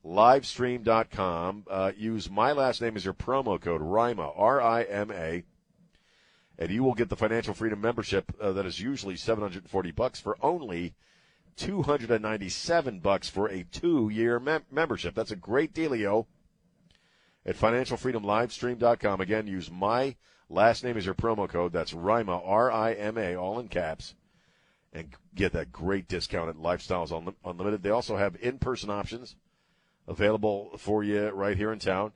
financialfreedomlivestream.com. 0.05 1.65
Uh, 1.70 1.91
use 1.98 2.29
my 2.29 2.51
last 2.51 2.81
name 2.81 2.96
as 2.96 3.05
your 3.05 3.13
promo 3.13 3.60
code, 3.60 3.81
RIMA, 3.81 4.34
R-I-M-A 4.36 5.43
and 6.62 6.70
you 6.70 6.84
will 6.84 6.93
get 6.93 7.10
the 7.10 7.15
financial 7.15 7.55
freedom 7.55 7.81
membership 7.81 8.31
uh, 8.39 8.51
that 8.51 8.67
is 8.67 8.79
usually 8.79 9.15
740 9.15 9.91
bucks 9.91 10.20
for 10.20 10.38
only 10.43 10.93
297 11.58 13.00
bucks 13.00 13.27
for 13.27 13.48
a 13.48 13.63
two-year 13.63 14.39
mem- 14.39 14.65
membership. 14.70 15.15
That's 15.15 15.31
a 15.31 15.36
great 15.36 15.74
dealio 15.74 16.27
at 17.48 17.58
financialfreedomlivestream.com. 17.58 19.22
Again, 19.22 19.48
use 19.48 19.72
my 19.72 20.15
last 20.50 20.84
name 20.84 20.98
as 20.98 21.05
your 21.08 21.15
promo 21.15 21.50
code. 21.50 21.74
That's 21.74 21.93
RIMA, 21.93 22.43
R-I-M-A, 22.46 23.36
all 23.36 23.58
in 23.58 23.67
caps, 23.67 24.13
and 24.93 25.10
get 25.34 25.53
that 25.53 25.72
great 25.72 26.08
discount 26.08 26.50
at 26.50 26.58
Lifestyles 26.58 27.36
Unlimited. 27.43 27.81
They 27.81 27.89
also 27.89 28.17
have 28.17 28.38
in-person 28.39 28.91
options 28.91 29.36
available 30.08 30.72
for 30.77 31.03
you 31.03 31.29
right 31.29 31.58
here 31.58 31.72
in 31.72 31.79
town. 31.79 32.11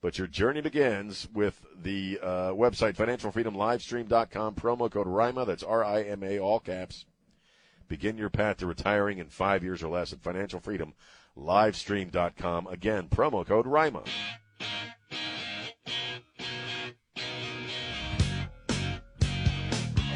But 0.00 0.18
your 0.18 0.26
journey 0.26 0.60
begins 0.60 1.28
with 1.32 1.64
the 1.74 2.18
uh, 2.22 2.50
website 2.50 2.96
financialfreedomlivestream.com 2.96 4.54
promo 4.54 4.90
code 4.90 5.06
RIMA. 5.06 5.46
That's 5.46 5.62
R 5.62 5.82
I 5.84 6.02
M 6.02 6.22
A, 6.22 6.38
all 6.38 6.60
caps. 6.60 7.06
Begin 7.88 8.18
your 8.18 8.28
path 8.30 8.56
to 8.58 8.66
retiring 8.66 9.18
in 9.18 9.28
five 9.28 9.64
years 9.64 9.82
or 9.82 9.88
less 9.88 10.12
at 10.12 10.22
financialfreedomlivestream.com. 10.22 12.66
Again, 12.66 13.08
promo 13.08 13.46
code 13.46 13.66
RIMA. 13.66 14.04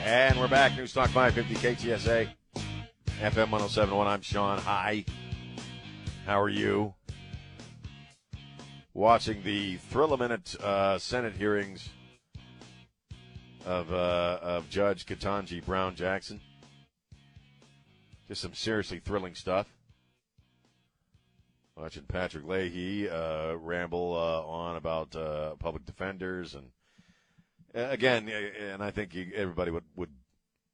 And 0.04 0.38
we're 0.40 0.48
back. 0.48 0.76
News 0.76 0.92
Talk 0.92 1.08
550 1.10 1.88
KTSA, 1.88 2.28
FM 3.20 3.50
1071. 3.50 4.06
I'm 4.08 4.22
Sean. 4.22 4.58
Hi. 4.58 5.04
How 6.30 6.40
are 6.40 6.48
you? 6.48 6.94
watching 8.94 9.42
the 9.42 9.78
thrill 9.78 10.12
a 10.12 10.16
minute 10.16 10.54
uh, 10.62 10.96
Senate 10.96 11.32
hearings 11.32 11.88
of 13.66 13.92
uh, 13.92 14.38
of 14.40 14.70
Judge 14.70 15.06
Ketanji 15.06 15.64
Brown 15.66 15.96
Jackson. 15.96 16.40
Just 18.28 18.42
some 18.42 18.54
seriously 18.54 19.00
thrilling 19.00 19.34
stuff. 19.34 19.66
Watching 21.76 22.04
Patrick 22.04 22.46
Leahy 22.46 23.10
uh, 23.10 23.54
ramble 23.54 24.14
uh, 24.14 24.48
on 24.48 24.76
about 24.76 25.16
uh, 25.16 25.56
public 25.56 25.84
defenders 25.84 26.54
and 26.54 26.66
uh, 27.74 27.90
again, 27.90 28.28
and 28.28 28.84
I 28.84 28.92
think 28.92 29.16
everybody 29.34 29.72
would, 29.72 29.82
would 29.96 30.12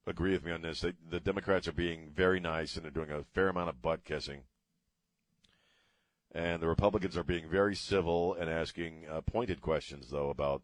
agree 0.06 0.32
with 0.32 0.44
me 0.44 0.52
on 0.52 0.60
this. 0.60 0.82
the 0.82 1.20
Democrats 1.20 1.66
are 1.66 1.72
being 1.72 2.10
very 2.14 2.40
nice 2.40 2.76
and 2.76 2.84
they're 2.84 2.90
doing 2.90 3.10
a 3.10 3.24
fair 3.32 3.48
amount 3.48 3.70
of 3.70 3.80
butt 3.80 4.04
kissing 4.04 4.42
and 6.36 6.60
the 6.60 6.68
Republicans 6.68 7.16
are 7.16 7.24
being 7.24 7.48
very 7.48 7.74
civil 7.74 8.34
and 8.34 8.50
asking 8.50 9.06
uh, 9.10 9.22
pointed 9.22 9.62
questions, 9.62 10.10
though, 10.10 10.28
about 10.28 10.62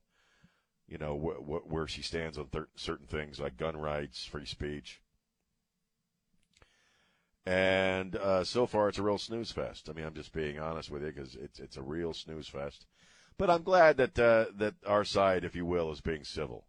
you 0.87 0.99
know 0.99 1.19
wh- 1.19 1.43
wh- 1.43 1.73
where 1.73 1.89
she 1.89 2.03
stands 2.03 2.37
on 2.37 2.49
th- 2.49 2.67
certain 2.77 3.07
things 3.07 3.41
like 3.41 3.57
gun 3.57 3.79
rights, 3.79 4.27
free 4.27 4.45
speech. 4.45 5.01
And 7.47 8.15
uh, 8.17 8.45
so 8.45 8.67
far, 8.67 8.91
it's 8.91 8.99
a 8.99 9.03
real 9.03 9.17
snooze 9.17 9.51
fest. 9.51 9.89
I 9.89 9.95
mean, 9.95 10.05
I'm 10.05 10.15
just 10.15 10.35
being 10.35 10.59
honest 10.59 10.91
with 10.91 11.03
you 11.03 11.11
because 11.11 11.35
it's 11.37 11.59
it's 11.59 11.79
a 11.79 11.83
real 11.83 12.13
snooze 12.13 12.49
fest. 12.49 12.85
But 13.39 13.49
I'm 13.49 13.63
glad 13.63 13.97
that 13.97 14.19
uh, 14.19 14.47
that 14.55 14.75
our 14.87 15.05
side, 15.05 15.43
if 15.43 15.57
you 15.57 15.65
will, 15.65 15.91
is 15.91 16.03
being 16.03 16.23
civil. 16.23 16.67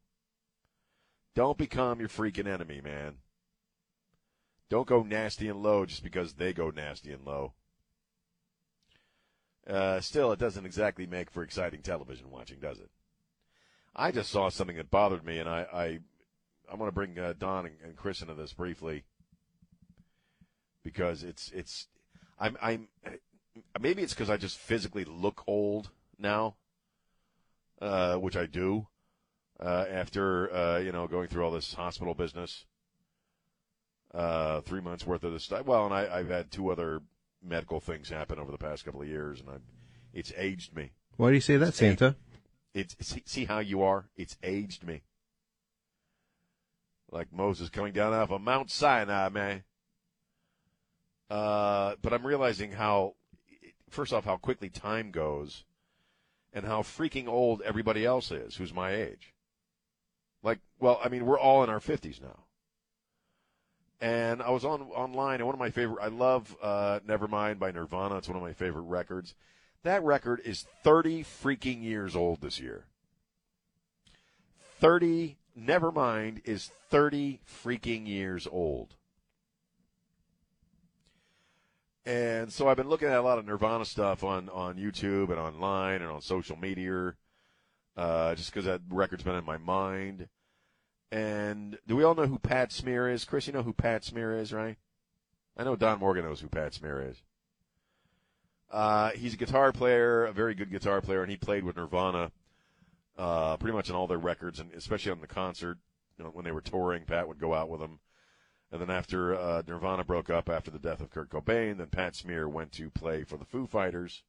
Don't 1.36 1.58
become 1.58 2.00
your 2.00 2.10
freaking 2.10 2.48
enemy, 2.48 2.80
man. 2.80 3.18
Don't 4.70 4.88
go 4.88 5.04
nasty 5.04 5.50
and 5.50 5.62
low 5.62 5.86
just 5.86 6.04
because 6.04 6.36
they 6.36 6.54
go 6.54 6.70
nasty 6.70 7.12
and 7.12 7.26
low. 7.26 7.54
Uh, 9.68 10.00
still, 10.02 10.32
it 10.32 10.40
doesn't 10.40 10.66
exactly 10.66 11.06
make 11.06 11.32
for 11.32 11.42
exciting 11.42 11.82
television 11.82 12.30
watching, 12.30 12.60
does 12.60 12.80
it? 12.80 12.90
I 13.96 14.12
just 14.12 14.32
saw 14.32 14.50
something 14.50 14.78
that 14.78 14.92
bothered 14.92 15.26
me, 15.26 15.40
and 15.40 15.48
I, 15.48 15.66
I, 15.74 16.00
I 16.72 16.76
want 16.76 16.90
to 16.90 16.94
bring 16.94 17.18
uh, 17.18 17.34
Don 17.38 17.68
and, 17.68 17.76
and 17.84 17.96
Chris 17.96 18.22
into 18.22 18.34
this 18.34 18.54
briefly 18.54 19.04
because 20.84 21.24
it's 21.24 21.52
it's 21.54 21.88
I'm 22.40 22.58
I'm 22.62 22.88
maybe 23.80 24.02
it's 24.02 24.14
because 24.14 24.30
I 24.30 24.38
just 24.38 24.58
physically 24.58 25.06
look 25.06 25.44
old 25.48 25.90
now, 26.20 26.56
uh, 27.82 28.16
which 28.16 28.36
I 28.36 28.46
do 28.46 28.88
uh, 29.60 29.86
after 29.90 30.54
uh, 30.54 30.78
you 30.80 30.92
know 30.92 31.08
going 31.08 31.28
through 31.28 31.46
all 31.46 31.52
this 31.52 31.74
hospital 31.74 32.14
business, 32.14 32.66
uh, 34.14 34.62
three 34.62 34.82
months 34.82 35.06
worth 35.06 35.24
of 35.24 35.34
this 35.34 35.44
stuff. 35.44 35.66
Well, 35.66 35.86
and 35.86 35.94
I, 35.94 36.20
I've 36.20 36.30
had 36.30 36.52
two 36.52 36.70
other 36.70 37.02
medical 37.44 37.80
things 37.80 38.10
happen 38.10 38.40
over 38.40 38.52
the 38.52 38.58
past 38.58 38.86
couple 38.86 39.02
of 39.02 39.08
years, 39.08 39.40
and 39.40 39.50
i 39.50 39.54
it's 40.14 40.32
aged 40.38 40.76
me. 40.76 40.92
Why 41.18 41.30
do 41.30 41.36
you 41.36 41.42
say 41.42 41.58
that, 41.58 41.70
it's 41.70 41.78
Santa? 41.78 42.16
It's 42.74 42.96
see, 43.02 43.24
see 43.26 43.46
how 43.46 43.60
you 43.60 43.82
are. 43.82 44.06
It's 44.16 44.38
aged 44.44 44.86
me. 44.86 45.02
Like 47.12 47.34
Moses 47.34 47.70
coming 47.70 47.94
down 47.94 48.14
off 48.14 48.32
of 48.32 48.42
Mount 48.42 48.72
Sinai, 48.72 49.30
man. 49.30 49.64
Uh, 51.30 51.96
but 52.02 52.14
I'm 52.14 52.26
realizing 52.26 52.74
how, 52.74 53.16
first 53.90 54.14
off, 54.14 54.26
how 54.26 54.38
quickly 54.38 54.70
time 54.70 55.12
goes, 55.12 55.64
and 56.52 56.66
how 56.66 56.82
freaking 56.82 57.28
old 57.28 57.62
everybody 57.64 58.06
else 58.06 58.32
is 58.32 58.56
who's 58.56 58.74
my 58.74 58.94
age. 58.94 59.34
Like, 60.44 60.60
well, 60.80 61.00
I 61.04 61.10
mean, 61.10 61.26
we're 61.26 61.40
all 61.40 61.64
in 61.64 61.70
our 61.70 61.80
50s 61.80 62.22
now 62.22 62.46
and 64.04 64.42
I 64.42 64.50
was 64.50 64.66
on 64.66 64.82
online, 64.82 65.36
and 65.36 65.46
one 65.46 65.56
of 65.56 65.60
my 65.60 65.70
favorite. 65.70 66.04
I 66.04 66.10
love 66.10 66.54
uh, 66.62 67.00
Nevermind 67.08 67.58
by 67.58 67.72
Nirvana. 67.72 68.18
It's 68.18 68.28
one 68.28 68.36
of 68.36 68.44
my 68.44 68.52
favorite 68.52 68.82
records. 68.82 69.34
That 69.84 70.04
record 70.04 70.42
is 70.44 70.66
thirty 70.84 71.24
freaking 71.24 71.82
years 71.82 72.14
old 72.14 72.42
this 72.42 72.60
year. 72.60 72.84
Thirty. 74.80 75.38
Nevermind 75.58 76.42
is 76.46 76.70
thirty 76.90 77.40
freaking 77.48 78.06
years 78.06 78.46
old. 78.52 78.96
And 82.06 82.52
so 82.52 82.68
I've 82.68 82.76
been 82.76 82.90
looking 82.90 83.08
at 83.08 83.18
a 83.18 83.22
lot 83.22 83.38
of 83.38 83.46
Nirvana 83.46 83.86
stuff 83.86 84.26
on, 84.26 84.50
on 84.50 84.76
YouTube 84.76 85.30
and 85.30 85.40
online 85.40 86.02
and 86.02 86.12
on 86.12 86.22
social 86.22 86.58
media, 86.58 87.14
uh, 87.96 88.36
just 88.36 88.52
because 88.52 88.66
that 88.66 88.82
record's 88.90 89.24
been 89.24 89.36
in 89.36 89.46
my 89.46 89.58
mind. 89.58 90.28
And 91.14 91.78
do 91.88 91.96
we 91.96 92.04
all 92.04 92.16
know 92.16 92.26
who 92.26 92.40
Pat 92.40 92.72
Smear 92.72 93.08
is? 93.08 93.24
Chris, 93.24 93.46
you 93.46 93.54
know 93.54 93.62
who 93.62 93.72
Pat 93.72 94.04
Smear 94.04 94.36
is, 94.36 94.52
right? 94.52 94.78
I 95.56 95.64
know 95.64 95.76
Don 95.76 96.00
Morgan 96.00 96.26
knows 96.26 96.40
who 96.40 96.48
Pat 96.48 96.74
Smear 96.74 97.08
is. 97.08 97.22
Uh, 98.72 99.12
he's 99.12 99.36
a 99.36 99.38
guitar 99.38 99.72
player, 99.72 100.26
a 100.26 100.34
very 100.34 100.56
good 100.56 100.72
guitar 100.72 101.02
player, 101.02 101.22
and 101.22 101.30
he 101.30 101.38
played 101.38 101.66
with 101.66 101.78
Nirvana 101.78 102.32
uh, 103.16 103.58
pretty 103.58 103.78
much 103.78 103.92
on 103.92 103.96
all 103.96 104.08
their 104.08 104.18
records, 104.18 104.60
and 104.60 104.74
especially 104.74 105.12
on 105.12 105.22
the 105.22 105.28
concert 105.28 105.78
you 106.18 106.26
know, 106.26 106.32
when 106.32 106.46
they 106.46 106.52
were 106.52 106.62
touring. 106.62 107.06
Pat 107.06 107.28
would 107.28 107.40
go 107.40 107.54
out 107.54 107.70
with 107.70 107.80
them. 107.80 108.00
And 108.72 108.82
then 108.82 108.90
after 108.90 109.36
uh, 109.36 109.62
Nirvana 109.68 110.04
broke 110.04 110.32
up 110.32 110.50
after 110.50 110.72
the 110.72 110.80
death 110.80 111.00
of 111.00 111.12
Kurt 111.12 111.30
Cobain, 111.30 111.78
then 111.78 111.88
Pat 111.92 112.16
Smear 112.16 112.50
went 112.50 112.72
to 112.72 112.90
play 112.90 113.24
for 113.24 113.38
the 113.38 113.46
Foo 113.46 113.68
Fighters. 113.68 114.24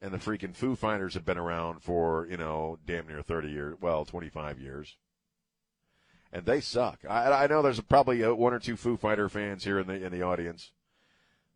And 0.00 0.12
the 0.12 0.18
freaking 0.18 0.54
Foo 0.54 0.76
Fighters 0.76 1.14
have 1.14 1.24
been 1.24 1.38
around 1.38 1.82
for, 1.82 2.26
you 2.30 2.36
know, 2.36 2.78
damn 2.86 3.06
near 3.06 3.22
30 3.22 3.48
years, 3.48 3.76
well, 3.80 4.04
25 4.04 4.60
years. 4.60 4.96
And 6.32 6.44
they 6.44 6.60
suck. 6.60 7.00
I, 7.08 7.44
I 7.44 7.46
know 7.46 7.62
there's 7.62 7.80
probably 7.80 8.22
uh, 8.22 8.34
one 8.34 8.52
or 8.52 8.58
two 8.58 8.76
Foo 8.76 8.96
Fighter 8.96 9.28
fans 9.28 9.64
here 9.64 9.78
in 9.78 9.86
the 9.86 9.94
in 9.94 10.12
the 10.12 10.22
audience, 10.22 10.72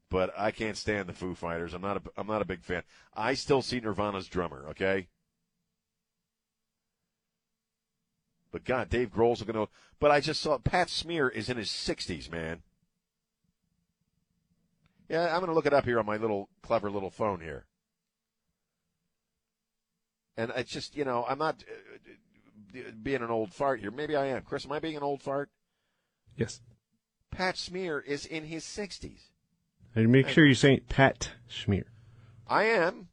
but 0.08 0.32
I 0.38 0.52
can't 0.52 0.76
stand 0.76 1.08
the 1.08 1.12
Foo 1.12 1.34
Fighters. 1.34 1.74
I'm 1.74 1.82
not 1.82 1.98
a 1.98 2.02
I'm 2.16 2.28
not 2.28 2.40
a 2.40 2.46
big 2.46 2.62
fan. 2.62 2.84
I 3.14 3.34
still 3.34 3.62
see 3.62 3.80
Nirvana's 3.80 4.28
drummer. 4.28 4.64
Okay, 4.70 5.08
But 8.52 8.64
God, 8.64 8.88
Dave 8.88 9.12
Grohl's 9.12 9.42
going 9.42 9.66
to. 9.66 9.72
But 9.98 10.10
I 10.10 10.20
just 10.20 10.40
saw 10.40 10.58
Pat 10.58 10.90
Smear 10.90 11.28
is 11.28 11.48
in 11.48 11.56
his 11.56 11.68
60s, 11.68 12.30
man. 12.30 12.62
Yeah, 15.08 15.26
I'm 15.26 15.40
going 15.40 15.46
to 15.46 15.54
look 15.54 15.66
it 15.66 15.74
up 15.74 15.84
here 15.84 15.98
on 15.98 16.06
my 16.06 16.16
little 16.16 16.48
clever 16.62 16.90
little 16.90 17.10
phone 17.10 17.40
here. 17.40 17.66
And 20.40 20.50
it's 20.56 20.72
just, 20.72 20.96
you 20.96 21.04
know, 21.04 21.26
I'm 21.28 21.38
not 21.38 21.62
uh, 22.74 22.78
being 23.02 23.22
an 23.22 23.30
old 23.30 23.52
fart 23.52 23.80
here. 23.80 23.90
Maybe 23.90 24.16
I 24.16 24.24
am. 24.28 24.40
Chris, 24.40 24.64
am 24.64 24.72
I 24.72 24.78
being 24.78 24.96
an 24.96 25.02
old 25.02 25.20
fart? 25.20 25.50
Yes. 26.34 26.62
Pat 27.30 27.58
Smear 27.58 28.00
is 28.00 28.24
in 28.24 28.44
his 28.44 28.64
60s. 28.64 29.28
And 29.94 30.10
make 30.10 30.28
sure 30.28 30.46
you 30.46 30.54
say 30.54 30.80
Pat 30.80 31.32
Smear. 31.46 31.84
I 32.48 32.64
am. 32.64 33.08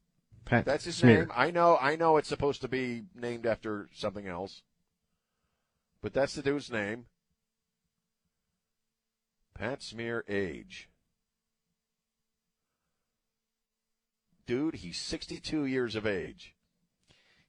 Pat. 0.45 0.63
That's 0.63 0.85
his 0.85 0.95
Smear. 0.95 1.25
name. 1.25 1.31
I 1.35 1.51
know. 1.51 1.77
I 1.81 1.97
know 1.97 2.15
it's 2.15 2.29
supposed 2.29 2.61
to 2.61 2.69
be 2.69 3.03
named 3.13 3.45
after 3.45 3.89
something 3.93 4.25
else. 4.25 4.61
But 6.01 6.13
that's 6.13 6.33
the 6.33 6.41
dude's 6.41 6.71
name. 6.71 7.07
Pat 9.53 9.83
Smear 9.83 10.23
age. 10.29 10.87
Dude, 14.45 14.75
he's 14.75 14.97
62 14.97 15.65
years 15.65 15.95
of 15.95 16.07
age. 16.07 16.53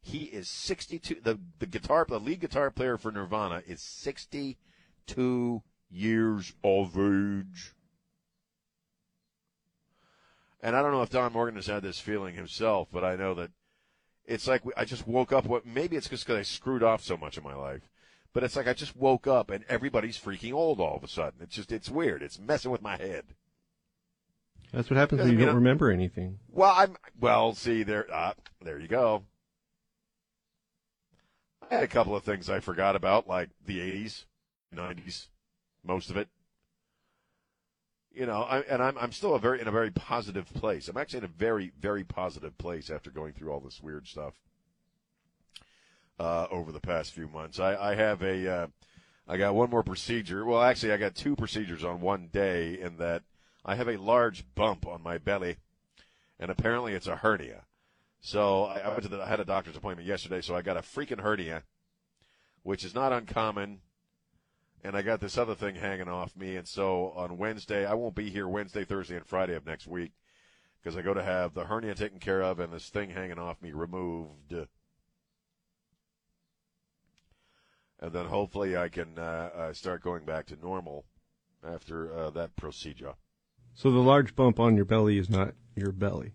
He 0.00 0.24
is 0.24 0.48
62. 0.48 1.18
The, 1.22 1.38
the 1.58 1.66
guitar, 1.66 2.06
the 2.08 2.20
lead 2.20 2.40
guitar 2.40 2.70
player 2.70 2.96
for 2.96 3.12
Nirvana 3.12 3.62
is 3.66 3.82
62 3.82 5.62
years 5.90 6.52
of 6.64 6.98
age. 6.98 7.74
And 10.60 10.74
I 10.74 10.82
don't 10.82 10.92
know 10.92 11.02
if 11.02 11.10
Don 11.10 11.32
Morgan 11.32 11.56
has 11.56 11.66
had 11.66 11.82
this 11.82 12.00
feeling 12.00 12.34
himself, 12.34 12.88
but 12.92 13.04
I 13.04 13.16
know 13.16 13.34
that 13.34 13.50
it's 14.24 14.48
like 14.48 14.62
I 14.76 14.84
just 14.84 15.06
woke 15.06 15.32
up. 15.32 15.46
What 15.46 15.64
maybe 15.64 15.96
it's 15.96 16.08
just 16.08 16.26
because 16.26 16.38
I 16.38 16.42
screwed 16.42 16.82
off 16.82 17.02
so 17.02 17.16
much 17.16 17.38
in 17.38 17.44
my 17.44 17.54
life 17.54 17.88
but 18.32 18.44
it's 18.44 18.56
like 18.56 18.68
I 18.68 18.72
just 18.72 18.96
woke 18.96 19.26
up 19.26 19.50
and 19.50 19.64
everybody's 19.68 20.18
freaking 20.18 20.52
old 20.52 20.80
all 20.80 20.96
of 20.96 21.04
a 21.04 21.08
sudden. 21.08 21.40
It's 21.40 21.56
just 21.56 21.72
it's 21.72 21.90
weird. 21.90 22.22
It's 22.22 22.38
messing 22.38 22.70
with 22.70 22.82
my 22.82 22.96
head. 22.96 23.24
That's 24.72 24.90
what 24.90 24.96
happens 24.96 25.22
when 25.22 25.38
you 25.38 25.44
don't 25.44 25.54
remember 25.54 25.90
anything. 25.90 26.38
Well, 26.48 26.74
I'm 26.76 26.96
well. 27.18 27.54
See 27.54 27.82
there, 27.82 28.06
uh, 28.12 28.34
there 28.62 28.78
you 28.78 28.86
go. 28.86 29.24
I 31.70 31.74
had 31.74 31.84
a 31.84 31.88
couple 31.88 32.16
of 32.16 32.22
things 32.22 32.48
I 32.48 32.60
forgot 32.60 32.96
about, 32.96 33.28
like 33.28 33.50
the 33.64 33.78
'80s, 33.78 34.24
'90s, 34.74 35.26
most 35.84 36.10
of 36.10 36.16
it. 36.16 36.28
You 38.10 38.26
know, 38.26 38.42
I, 38.42 38.60
and 38.60 38.82
I'm 38.82 38.96
I'm 38.98 39.12
still 39.12 39.34
a 39.34 39.38
very 39.38 39.60
in 39.60 39.68
a 39.68 39.72
very 39.72 39.90
positive 39.90 40.52
place. 40.54 40.88
I'm 40.88 40.96
actually 40.96 41.18
in 41.18 41.24
a 41.24 41.28
very 41.28 41.72
very 41.80 42.04
positive 42.04 42.56
place 42.58 42.90
after 42.90 43.10
going 43.10 43.32
through 43.32 43.52
all 43.52 43.60
this 43.60 43.82
weird 43.82 44.06
stuff 44.06 44.34
uh, 46.18 46.46
over 46.50 46.72
the 46.72 46.80
past 46.80 47.12
few 47.12 47.28
months. 47.28 47.60
I, 47.60 47.76
I 47.76 47.94
have 47.94 48.22
a, 48.22 48.52
uh, 48.52 48.66
I 49.26 49.36
got 49.36 49.54
one 49.54 49.70
more 49.70 49.82
procedure. 49.82 50.44
Well, 50.44 50.62
actually, 50.62 50.92
I 50.92 50.96
got 50.96 51.14
two 51.14 51.36
procedures 51.36 51.84
on 51.84 52.00
one 52.00 52.28
day 52.32 52.78
in 52.80 52.96
that 52.96 53.22
I 53.64 53.76
have 53.76 53.88
a 53.88 53.96
large 53.96 54.44
bump 54.54 54.86
on 54.86 55.02
my 55.02 55.18
belly, 55.18 55.56
and 56.38 56.50
apparently 56.50 56.94
it's 56.94 57.06
a 57.06 57.16
hernia. 57.16 57.64
So 58.20 58.64
I, 58.64 58.78
I 58.78 58.88
went 58.88 59.02
to 59.02 59.08
the, 59.08 59.22
I 59.22 59.26
had 59.26 59.40
a 59.40 59.44
doctor's 59.44 59.76
appointment 59.76 60.08
yesterday, 60.08 60.40
so 60.40 60.54
I 60.54 60.62
got 60.62 60.76
a 60.76 60.80
freaking 60.80 61.20
hernia, 61.20 61.62
which 62.62 62.84
is 62.84 62.94
not 62.94 63.12
uncommon. 63.12 63.80
And 64.84 64.96
I 64.96 65.02
got 65.02 65.20
this 65.20 65.36
other 65.36 65.56
thing 65.56 65.74
hanging 65.74 66.08
off 66.08 66.36
me, 66.36 66.54
and 66.54 66.66
so 66.66 67.12
on 67.16 67.36
Wednesday, 67.36 67.84
I 67.84 67.94
won't 67.94 68.14
be 68.14 68.30
here 68.30 68.46
Wednesday, 68.46 68.84
Thursday, 68.84 69.16
and 69.16 69.26
Friday 69.26 69.54
of 69.54 69.66
next 69.66 69.88
week 69.88 70.12
because 70.80 70.96
I 70.96 71.02
go 71.02 71.12
to 71.12 71.22
have 71.22 71.54
the 71.54 71.64
hernia 71.64 71.96
taken 71.96 72.20
care 72.20 72.42
of 72.42 72.60
and 72.60 72.72
this 72.72 72.88
thing 72.88 73.10
hanging 73.10 73.40
off 73.40 73.60
me 73.60 73.72
removed. 73.72 74.54
and 78.00 78.12
then 78.12 78.26
hopefully 78.26 78.76
I 78.76 78.88
can 78.88 79.18
uh, 79.18 79.50
uh, 79.54 79.72
start 79.72 80.02
going 80.02 80.24
back 80.24 80.46
to 80.46 80.56
normal 80.56 81.04
after 81.64 82.16
uh, 82.16 82.30
that 82.30 82.54
procedure. 82.56 83.14
So 83.74 83.90
the 83.90 83.98
large 83.98 84.34
bump 84.34 84.60
on 84.60 84.76
your 84.76 84.84
belly 84.84 85.18
is 85.18 85.28
not 85.28 85.54
your 85.74 85.92
belly. 85.92 86.34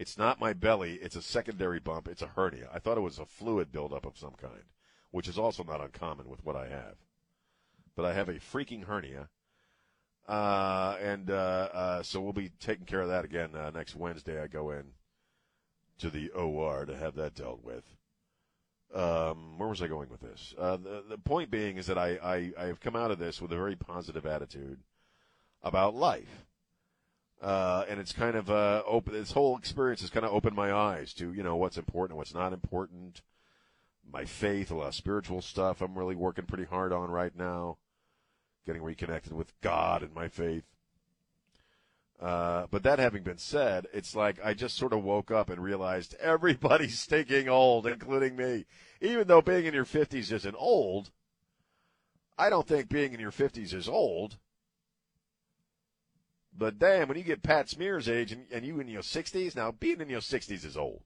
It's 0.00 0.18
not 0.18 0.40
my 0.40 0.52
belly; 0.52 0.94
it's 0.94 1.14
a 1.14 1.22
secondary 1.22 1.78
bump. 1.78 2.08
It's 2.08 2.22
a 2.22 2.26
hernia. 2.26 2.68
I 2.72 2.78
thought 2.78 2.98
it 2.98 3.02
was 3.02 3.18
a 3.18 3.26
fluid 3.26 3.70
buildup 3.70 4.06
of 4.06 4.18
some 4.18 4.34
kind, 4.40 4.64
which 5.10 5.28
is 5.28 5.38
also 5.38 5.62
not 5.62 5.80
uncommon 5.80 6.28
with 6.28 6.44
what 6.44 6.56
I 6.56 6.68
have. 6.68 6.96
But 7.94 8.06
I 8.06 8.14
have 8.14 8.28
a 8.28 8.34
freaking 8.34 8.84
hernia, 8.84 9.28
uh, 10.26 10.96
and 11.00 11.30
uh, 11.30 11.68
uh, 11.72 12.02
so 12.02 12.20
we'll 12.20 12.32
be 12.32 12.50
taking 12.60 12.86
care 12.86 13.02
of 13.02 13.08
that 13.08 13.24
again 13.24 13.50
next 13.74 13.94
Wednesday. 13.94 14.42
I 14.42 14.46
go 14.46 14.70
in 14.70 14.84
to 15.98 16.10
the 16.10 16.30
OR 16.30 16.86
to 16.86 16.96
have 16.96 17.14
that 17.16 17.34
dealt 17.34 17.62
with 17.62 17.84
um, 18.94 19.58
where 19.58 19.68
was 19.68 19.82
I 19.82 19.86
going 19.86 20.08
with 20.08 20.20
this? 20.20 20.54
Uh, 20.58 20.76
the, 20.76 21.04
the 21.08 21.18
point 21.18 21.50
being 21.50 21.76
is 21.76 21.86
that 21.86 21.98
I, 21.98 22.18
I, 22.22 22.52
I 22.58 22.66
have 22.66 22.80
come 22.80 22.96
out 22.96 23.10
of 23.10 23.18
this 23.18 23.40
with 23.40 23.52
a 23.52 23.56
very 23.56 23.76
positive 23.76 24.26
attitude 24.26 24.80
about 25.62 25.94
life. 25.94 26.46
Uh, 27.40 27.84
and 27.88 27.98
it's 27.98 28.12
kind 28.12 28.36
of 28.36 28.50
uh, 28.50 28.82
open. 28.86 29.14
This 29.14 29.32
whole 29.32 29.56
experience 29.56 30.02
has 30.02 30.10
kind 30.10 30.26
of 30.26 30.32
opened 30.32 30.56
my 30.56 30.72
eyes 30.72 31.14
to 31.14 31.32
you 31.32 31.42
know 31.42 31.56
what's 31.56 31.78
important, 31.78 32.12
and 32.12 32.18
what's 32.18 32.34
not 32.34 32.52
important. 32.52 33.22
My 34.10 34.24
faith, 34.24 34.70
a 34.70 34.74
lot 34.74 34.88
of 34.88 34.94
spiritual 34.94 35.40
stuff. 35.40 35.80
I'm 35.80 35.96
really 35.96 36.16
working 36.16 36.44
pretty 36.44 36.64
hard 36.64 36.92
on 36.92 37.10
right 37.10 37.34
now, 37.34 37.78
getting 38.66 38.82
reconnected 38.82 39.32
with 39.32 39.58
God 39.62 40.02
and 40.02 40.12
my 40.12 40.28
faith. 40.28 40.64
Uh, 42.20 42.66
but 42.70 42.82
that 42.82 42.98
having 42.98 43.22
been 43.22 43.38
said, 43.38 43.86
it's 43.94 44.14
like 44.14 44.38
I 44.44 44.52
just 44.52 44.76
sort 44.76 44.92
of 44.92 45.02
woke 45.02 45.30
up 45.30 45.48
and 45.48 45.62
realized 45.62 46.14
everybody's 46.20 46.98
stinking 46.98 47.48
old, 47.48 47.86
including 47.86 48.36
me. 48.36 48.66
Even 49.00 49.26
though 49.26 49.40
being 49.40 49.64
in 49.64 49.72
your 49.72 49.86
50s 49.86 50.30
isn't 50.30 50.56
old, 50.58 51.10
I 52.36 52.50
don't 52.50 52.66
think 52.66 52.90
being 52.90 53.14
in 53.14 53.20
your 53.20 53.32
50s 53.32 53.72
is 53.72 53.88
old. 53.88 54.36
But 56.56 56.78
damn, 56.78 57.08
when 57.08 57.16
you 57.16 57.24
get 57.24 57.42
Pat 57.42 57.68
Smear's 57.68 58.08
age 58.08 58.32
and, 58.32 58.46
and 58.52 58.64
you 58.64 58.80
in 58.80 58.88
your 58.88 59.02
60s, 59.02 59.54
now 59.54 59.70
being 59.70 60.00
in 60.00 60.10
your 60.10 60.20
60s 60.20 60.64
is 60.64 60.76
old. 60.76 61.02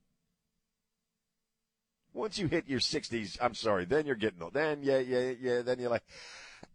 Once 2.12 2.38
you 2.38 2.46
hit 2.46 2.68
your 2.68 2.80
60s, 2.80 3.36
I'm 3.40 3.54
sorry, 3.54 3.84
then 3.84 4.06
you're 4.06 4.14
getting 4.14 4.42
old. 4.42 4.54
Then, 4.54 4.82
yeah, 4.82 4.98
yeah, 4.98 5.32
yeah, 5.40 5.62
then 5.62 5.78
you're 5.78 5.90
like, 5.90 6.04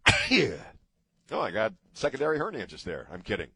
yeah. 0.30 0.58
Oh, 1.32 1.42
I 1.42 1.52
got 1.52 1.74
secondary 1.94 2.38
hernia 2.38 2.68
just 2.68 2.86
there. 2.86 3.08
I'm 3.12 3.22
kidding. 3.22 3.50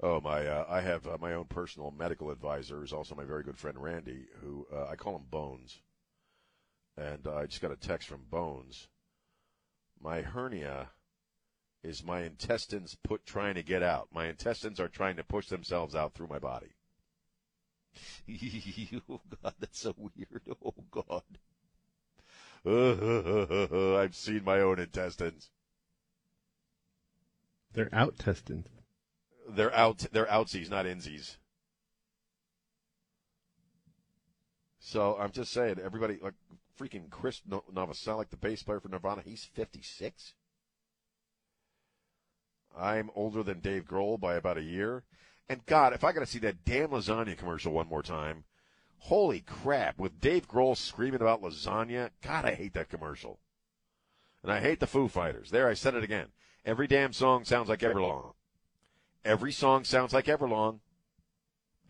Oh 0.00 0.20
my! 0.20 0.46
Uh, 0.46 0.64
I 0.68 0.80
have 0.80 1.08
uh, 1.08 1.18
my 1.20 1.34
own 1.34 1.46
personal 1.46 1.90
medical 1.90 2.30
advisor, 2.30 2.78
who's 2.78 2.92
also 2.92 3.16
my 3.16 3.24
very 3.24 3.42
good 3.42 3.58
friend 3.58 3.76
Randy, 3.76 4.26
who 4.40 4.64
uh, 4.72 4.86
I 4.86 4.94
call 4.94 5.16
him 5.16 5.24
Bones. 5.28 5.80
And 6.96 7.26
I 7.26 7.46
just 7.46 7.60
got 7.60 7.72
a 7.72 7.76
text 7.76 8.08
from 8.08 8.22
Bones. 8.30 8.86
My 10.00 10.22
hernia 10.22 10.90
is 11.82 12.04
my 12.04 12.22
intestines 12.22 12.96
put 13.02 13.24
trying 13.24 13.54
to 13.54 13.62
get 13.62 13.82
out. 13.82 14.08
My 14.12 14.26
intestines 14.26 14.80
are 14.80 14.88
trying 14.88 15.16
to 15.16 15.24
push 15.24 15.48
themselves 15.48 15.94
out 15.94 16.14
through 16.14 16.28
my 16.28 16.38
body. 16.38 16.74
oh 19.10 19.20
God, 19.42 19.54
that's 19.58 19.80
so 19.80 19.94
weird. 19.96 20.42
Oh 20.64 20.74
God. 20.90 21.22
I've 24.00 24.14
seen 24.16 24.44
my 24.44 24.60
own 24.60 24.78
intestines. 24.78 25.50
They're 27.72 27.88
out 27.92 28.18
tested. 28.18 28.68
They're 29.48 29.74
out. 29.74 30.06
They're 30.12 30.30
outsies, 30.30 30.70
not 30.70 30.84
insies. 30.84 31.36
So 34.80 35.16
I'm 35.18 35.32
just 35.32 35.52
saying, 35.52 35.76
everybody 35.82 36.18
like 36.20 36.34
freaking 36.78 37.10
Chris 37.10 37.42
Novoselic, 37.48 38.30
the 38.30 38.36
bass 38.36 38.62
player 38.62 38.80
for 38.80 38.88
Nirvana, 38.88 39.22
he's 39.24 39.44
56. 39.44 40.34
I'm 42.76 43.10
older 43.14 43.42
than 43.42 43.60
Dave 43.60 43.84
Grohl 43.84 44.18
by 44.18 44.34
about 44.34 44.58
a 44.58 44.62
year. 44.62 45.04
And 45.48 45.64
God, 45.66 45.92
if 45.92 46.04
I 46.04 46.12
got 46.12 46.20
to 46.20 46.26
see 46.26 46.38
that 46.40 46.64
damn 46.64 46.90
lasagna 46.90 47.36
commercial 47.36 47.72
one 47.72 47.88
more 47.88 48.02
time, 48.02 48.44
Holy 49.02 49.40
crap! 49.40 49.98
With 49.98 50.20
Dave 50.20 50.48
Grohl 50.48 50.76
screaming 50.76 51.20
about 51.20 51.42
lasagna, 51.42 52.10
God, 52.20 52.44
I 52.44 52.54
hate 52.54 52.74
that 52.74 52.88
commercial. 52.88 53.40
And 54.42 54.52
I 54.52 54.60
hate 54.60 54.80
the 54.80 54.86
Foo 54.86 55.08
Fighters. 55.08 55.50
There, 55.50 55.68
I 55.68 55.74
said 55.74 55.94
it 55.94 56.04
again. 56.04 56.28
Every 56.64 56.86
damn 56.86 57.12
song 57.12 57.44
sounds 57.44 57.68
like 57.68 57.80
Everlong. 57.80 58.34
Every 59.24 59.52
song 59.52 59.84
sounds 59.84 60.12
like 60.12 60.26
Everlong. 60.26 60.80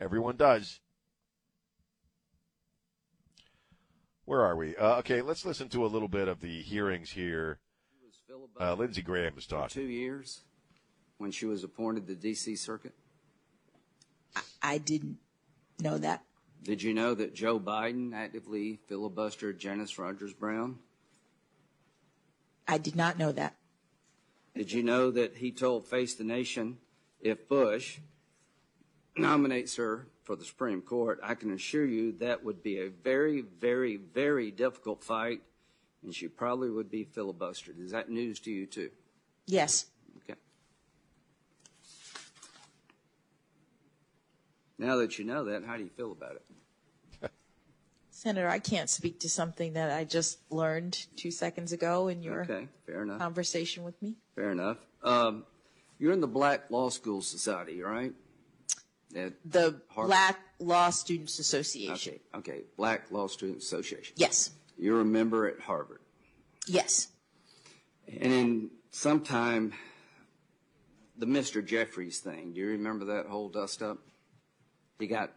Everyone 0.01 0.37
does. 0.37 0.81
Where 4.25 4.43
are 4.43 4.57
we? 4.57 4.77
Uh, 4.77 4.99
okay, 4.99 5.23
let's 5.23 5.45
listen 5.45 5.69
to 5.71 5.85
a 5.85 5.89
little 5.89 6.09
bit 6.09 6.29
of 6.29 6.41
the 6.41 6.63
hearings 6.63 7.11
here. 7.11 7.59
Uh, 8.61 8.75
Lindsey 8.75 9.03
Graham 9.03 9.35
was 9.35 9.47
talking. 9.47 9.83
Two 9.83 9.89
years 9.89 10.43
when 11.19 11.31
she 11.31 11.47
was 11.47 11.65
appointed 11.65 12.07
to 12.07 12.15
the 12.15 12.21
D.C. 12.21 12.57
Circuit. 12.57 12.95
I 14.63 14.79
didn't 14.79 15.19
know 15.81 15.99
that. 15.99 16.23
Did 16.63 16.83
you 16.83 16.95
know 16.95 17.15
that 17.15 17.35
Joe 17.35 17.61
Biden 17.61 18.15
actively 18.15 18.81
filibustered 18.91 19.59
Janice 19.59 19.99
Rogers 19.99 20.33
Brown? 20.33 20.79
I 22.67 22.79
did 22.79 22.97
not 22.97 23.19
know 23.19 23.33
that. 23.33 23.55
Did 24.55 24.73
you 24.73 24.83
know 24.83 25.11
that 25.11 25.37
he 25.37 25.53
told 25.53 25.87
Face 25.87 26.15
the 26.15 26.25
Nation 26.25 26.79
if 27.21 27.49
Bush 27.49 27.99
nominates 29.17 29.77
her 29.77 30.09
for 30.23 30.37
the 30.37 30.45
Supreme 30.45 30.83
Court, 30.83 31.21
I 31.23 31.35
can 31.35 31.53
assure 31.53 31.87
you 31.87 32.13
that 32.19 32.45
would 32.45 32.63
be 32.63 32.81
a 32.81 32.91
very, 32.91 33.41
very, 33.41 33.97
very 33.97 34.51
difficult 34.51 35.03
fight, 35.03 35.41
and 36.03 36.15
she 36.15 36.29
probably 36.29 36.71
would 36.71 36.91
be 36.91 37.05
filibustered. 37.05 37.81
Is 37.81 37.93
that 37.93 38.11
news 38.11 38.39
to 38.41 38.51
you, 38.51 38.67
too? 38.67 38.91
Yes. 39.47 39.87
Okay. 40.19 40.39
Now 44.79 44.97
that 44.97 45.19
you 45.19 45.25
know 45.25 45.45
that, 45.45 45.65
how 45.65 45.77
do 45.77 45.83
you 45.83 45.91
feel 45.91 46.13
about 46.13 46.37
it? 46.37 47.31
Senator, 48.11 48.49
I 48.49 48.59
can't 48.59 48.91
speak 48.91 49.21
to 49.21 49.29
something 49.29 49.75
that 49.75 49.91
I 49.97 50.03
just 50.05 50.39
learned 50.51 51.07
two 51.17 51.31
seconds 51.31 51.73
ago 51.73 52.09
in 52.09 52.21
your 52.23 52.43
Okay, 52.43 52.67
fair 52.85 53.03
enough. 53.05 53.21
conversation 53.21 53.85
with 53.85 54.01
me. 54.03 54.15
Fair 54.35 54.51
enough. 54.51 54.79
Um, 55.05 55.45
you're 56.01 56.13
in 56.13 56.21
the 56.21 56.27
Black 56.27 56.69
Law 56.71 56.89
School 56.89 57.23
Society, 57.23 57.81
right? 57.81 58.13
At 59.15 59.35
The 59.45 59.81
Harvard? 59.89 60.09
Black 60.09 60.39
Law 60.59 60.91
Students 60.91 61.39
Association. 61.39 62.19
Okay, 62.35 62.53
okay. 62.55 62.63
Black 62.77 63.11
Law 63.13 63.29
Students 63.29 63.65
Association. 63.67 64.15
Yes. 64.17 64.51
You're 64.77 65.01
a 65.01 65.05
member 65.05 65.47
at 65.49 65.61
Harvard. 65.61 66.01
Yes. 66.67 67.09
And 68.09 68.33
in 68.33 68.71
sometime, 68.91 69.73
the 71.17 71.27
Mr. 71.27 71.65
Jeffries 71.65 72.19
thing, 72.19 72.53
do 72.53 72.61
you 72.61 72.69
remember 72.71 73.05
that 73.07 73.27
whole 73.27 73.49
dust 73.49 73.81
up? 73.81 73.99
He 74.99 75.07
got, 75.07 75.33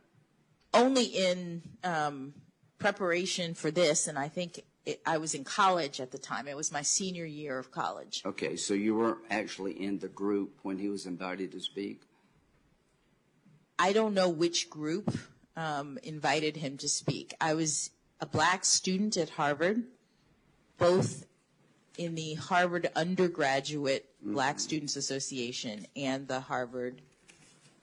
Only 0.74 1.04
in 1.04 1.62
um, 1.84 2.34
preparation 2.80 3.54
for 3.54 3.72
this, 3.72 4.08
and 4.08 4.18
I 4.18 4.28
think 4.28 4.64
it, 4.86 5.02
I 5.06 5.18
was 5.18 5.36
in 5.36 5.44
college 5.44 6.00
at 6.00 6.12
the 6.12 6.18
time. 6.18 6.48
It 6.48 6.58
was 6.58 6.72
my 6.72 6.82
senior 6.82 7.26
year 7.26 7.60
of 7.60 7.72
college. 7.72 8.24
okay, 8.26 8.56
so 8.56 8.74
you 8.74 8.96
weren't 8.96 9.20
actually 9.30 9.74
in 9.74 10.00
the 10.00 10.08
group 10.08 10.60
when 10.64 10.80
he 10.80 10.90
was 10.90 11.06
invited 11.06 11.52
to 11.52 11.60
speak? 11.60 12.02
I 13.78 13.94
don't 13.94 14.14
know 14.14 14.30
which 14.30 14.70
group 14.70 15.18
um, 15.56 15.98
invited 16.04 16.58
him 16.58 16.78
to 16.78 16.90
speak. 16.90 17.34
I 17.42 17.54
was 17.54 17.92
a 18.20 18.26
black 18.26 18.66
student 18.66 19.18
at 19.18 19.30
Harvard, 19.32 19.84
both 20.78 21.26
in 21.98 22.16
the 22.16 22.36
Harvard 22.36 22.90
Undergraduate 22.96 24.06
Black 24.24 24.60
Students 24.60 24.96
Association 24.96 25.86
and 25.96 26.28
the 26.28 26.40
Harvard 26.40 27.02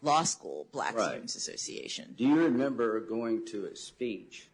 Law 0.02 0.22
School 0.22 0.66
Black 0.72 0.94
Right. 0.96 1.08
Students 1.11 1.34
Association. 1.37 2.14
Do 2.16 2.24
you 2.24 2.37
remember 2.37 3.00
going 3.00 3.44
to 3.46 3.66
a 3.66 3.76
speech 3.76 4.48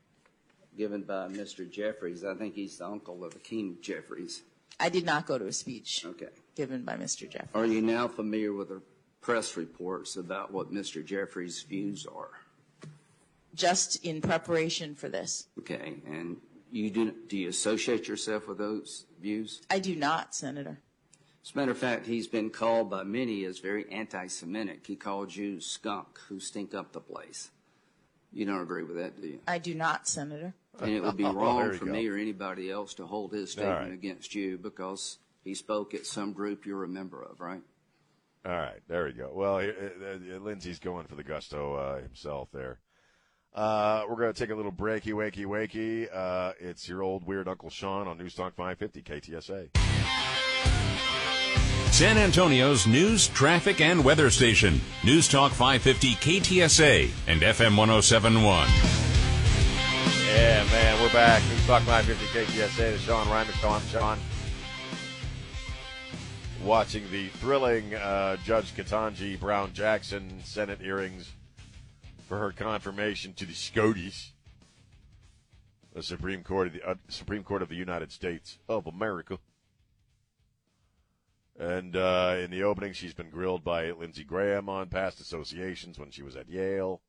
given 0.77 1.03
by 1.03 1.29
Mr. 1.29 1.71
Jeffries? 1.71 2.25
I 2.25 2.35
think 2.35 2.55
he's 2.55 2.79
the 2.79 2.87
uncle 2.87 3.25
of 3.25 3.33
Hakeem 3.35 3.79
Jeffries. 3.83 4.43
I 4.81 4.89
did 4.89 5.05
not 5.05 5.27
go 5.27 5.39
to 5.39 5.47
a 5.47 5.53
speech 5.53 6.05
Okay. 6.05 6.29
given 6.57 6.83
by 6.85 6.97
Mr. 6.97 7.29
Jeffries. 7.29 7.51
Are 7.55 7.67
you 7.67 7.81
now 7.83 8.09
familiar 8.09 8.53
with 8.53 8.69
the 8.71 8.81
press 9.21 9.57
reports 9.57 10.17
about 10.17 10.53
what 10.53 10.73
Mr. 10.73 11.05
Jeffries' 11.05 11.63
views 11.63 12.07
are? 12.07 12.31
Just 13.55 14.05
in 14.05 14.21
preparation 14.21 14.95
for 14.97 15.09
this. 15.09 15.47
Okay, 15.61 15.95
and 16.07 16.39
you 16.73 16.91
do, 16.91 17.15
do 17.29 17.37
you 17.37 17.49
associate 17.51 18.09
yourself 18.09 18.49
with 18.49 18.59
those 18.59 19.07
views? 19.21 19.61
I 19.71 19.79
do 19.79 19.95
not, 19.95 20.35
Senator. 20.35 20.81
As 21.45 21.53
a 21.55 21.59
matter 21.59 21.73
of 21.73 21.79
fact, 21.79 22.07
he's 22.07 22.27
been 22.27 22.49
called 22.49 22.89
by 22.89 23.03
many 23.05 23.45
as 23.45 23.59
very 23.59 23.85
anti-Semitic. 23.93 24.87
He 24.87 24.97
called 24.97 25.29
Jews 25.29 25.67
skunk 25.67 26.19
who 26.29 26.41
stink 26.41 26.75
up 26.75 26.93
the 26.93 27.01
place. 27.01 27.51
You 28.33 28.47
don't 28.47 28.63
agree 28.63 28.83
with 28.83 28.97
that, 28.97 29.21
do 29.21 29.29
you? 29.29 29.41
I 29.47 29.59
do 29.59 29.75
not, 29.75 30.09
Senator. 30.09 30.55
And 30.81 30.91
it 30.91 31.03
would 31.03 31.19
be 31.19 31.25
Oh, 31.27 31.35
wrong 31.35 31.59
there 31.59 31.75
for 31.75 31.85
go. 31.85 31.93
me 31.93 32.09
or 32.09 32.17
anybody 32.17 32.71
else 32.71 32.95
to 32.95 33.07
hold 33.07 33.33
his 33.33 33.53
statement 33.53 33.79
right. 33.79 33.93
against 33.93 34.35
you 34.35 34.57
because 34.57 35.19
he 35.45 35.55
spoke 35.55 35.93
at 35.93 36.07
some 36.07 36.33
group 36.33 36.65
you're 36.65 36.83
a 36.83 36.89
member 36.89 37.23
of, 37.23 37.41
right? 37.41 37.61
All 38.47 38.53
right, 38.53 38.81
there 38.89 39.05
we 39.05 39.13
go. 39.13 39.31
Well, 39.33 39.57
uh, 39.57 39.61
uh, 39.63 40.39
Lindsey's 40.41 40.79
going 40.79 41.07
for 41.07 41.15
the 41.15 41.25
gusto 41.25 41.75
uh, 41.75 42.01
himself 42.03 42.49
there. 42.53 42.81
Uh, 43.55 44.05
we're 44.09 44.17
going 44.17 44.33
to 44.33 44.39
take 44.39 44.51
a 44.51 44.55
little 44.55 44.73
breaky, 44.73 45.13
wakey, 45.13 45.45
wakey. 45.45 46.09
Uh, 46.13 46.55
it's 46.59 46.89
your 46.89 47.03
old 47.03 47.25
weird 47.27 47.49
Uncle 47.49 47.71
Sean 47.71 48.09
on 48.09 48.17
News 48.19 48.35
Talk 48.35 48.55
550 48.57 49.03
KTSA. 49.03 49.84
San 51.95 52.19
Antonio's 52.19 52.89
news, 52.89 53.29
traffic, 53.29 53.81
and 53.81 54.05
weather 54.05 54.29
station. 54.29 54.81
News 55.05 55.29
Talk 55.29 55.53
550 55.53 56.15
KTSA 56.17 57.09
and 57.29 57.41
FM 57.41 57.77
1071. 57.77 58.67
Yeah, 60.27 60.65
man, 60.73 61.01
we're 61.01 61.13
back. 61.13 61.41
News 61.49 61.65
Talk 61.69 61.85
550 61.85 62.27
KTSA. 62.37 62.95
The 62.95 62.99
Sean 62.99 63.29
Rima 63.29 63.53
Show. 63.53 63.69
I'm 63.69 63.87
Sean. 63.87 64.19
Watching 66.65 67.09
the 67.13 67.29
thrilling 67.29 67.95
uh, 67.95 68.39
Judge 68.39 68.75
Ketanji 68.75 69.39
Brown 69.39 69.73
Jackson 69.73 70.41
Senate 70.43 70.81
hearings 70.81 71.31
for 72.27 72.41
her 72.41 72.51
confirmation 72.51 73.35
to 73.35 73.47
the 73.47 73.55
SCOTUS, 73.55 74.33
the 75.95 76.03
Supreme 76.03 76.43
Court 76.43 76.67
of 76.67 76.73
the 76.73 76.83
uh, 76.83 76.95
Supreme 77.07 77.45
Court 77.45 77.63
of 77.63 77.69
the 77.69 77.77
United 77.77 78.11
States 78.11 78.59
of 78.69 78.89
America. 78.89 79.39
And 81.59 81.95
uh, 81.95 82.37
in 82.41 82.51
the 82.51 82.65
opening, 82.65 82.93
she's 82.93 83.15
been 83.15 83.31
grilled 83.31 83.63
by 83.63 83.91
Lindsey 83.93 84.25
Graham 84.25 84.69
on 84.69 84.89
past 84.89 85.21
associations 85.21 85.99
when 85.99 86.11
she 86.11 86.23
was 86.23 86.35
at 86.35 86.49
Yale. 86.49 87.01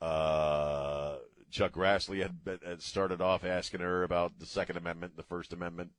Uh, 0.00 1.16
Chuck 1.50 1.72
Grassley 1.72 2.22
had, 2.22 2.44
been- 2.44 2.58
had 2.64 2.82
started 2.82 3.20
off 3.20 3.44
asking 3.44 3.80
her 3.80 4.02
about 4.02 4.38
the 4.40 4.46
Second 4.46 4.76
Amendment, 4.76 5.16
the 5.16 5.22
First 5.22 5.52
Amendment. 5.52 5.92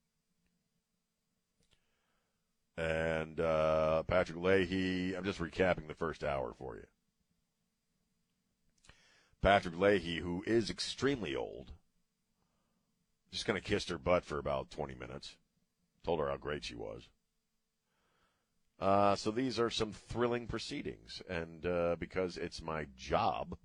And 2.78 3.40
uh, 3.40 4.04
Patrick 4.04 4.38
Leahy, 4.38 5.16
I'm 5.16 5.26
just 5.26 5.40
recapping 5.40 5.88
the 5.88 5.94
first 5.94 6.24
hour 6.24 6.54
for 6.58 6.76
you. 6.76 6.86
Patrick 9.42 9.78
Leahy, 9.78 10.20
who 10.20 10.44
is 10.46 10.70
extremely 10.70 11.36
old, 11.36 11.72
just 13.32 13.46
kind 13.46 13.58
of 13.58 13.64
kissed 13.64 13.90
her 13.90 13.98
butt 13.98 14.26
for 14.26 14.38
about 14.38 14.70
20 14.70 14.96
minutes. 14.96 15.36
Told 16.04 16.20
her 16.20 16.30
how 16.30 16.38
great 16.38 16.64
she 16.64 16.76
was. 16.76 17.10
Uh, 18.80 19.16
so 19.16 19.30
these 19.30 19.60
are 19.60 19.70
some 19.70 19.92
thrilling 19.92 20.48
proceedings, 20.48 21.22
and 21.30 21.66
uh, 21.66 21.98
because 22.00 22.38
it's 22.38 22.62
my 22.62 22.86
job, 22.96 23.58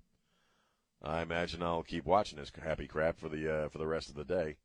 I 1.01 1.21
imagine 1.21 1.63
I'll 1.63 1.83
keep 1.83 2.05
watching 2.05 2.37
this 2.37 2.51
happy 2.61 2.87
crap 2.87 3.17
for 3.17 3.29
the 3.29 3.53
uh, 3.65 3.69
for 3.69 3.77
the 3.77 3.87
rest 3.87 4.09
of 4.09 4.15
the 4.15 4.25
day, 4.25 4.57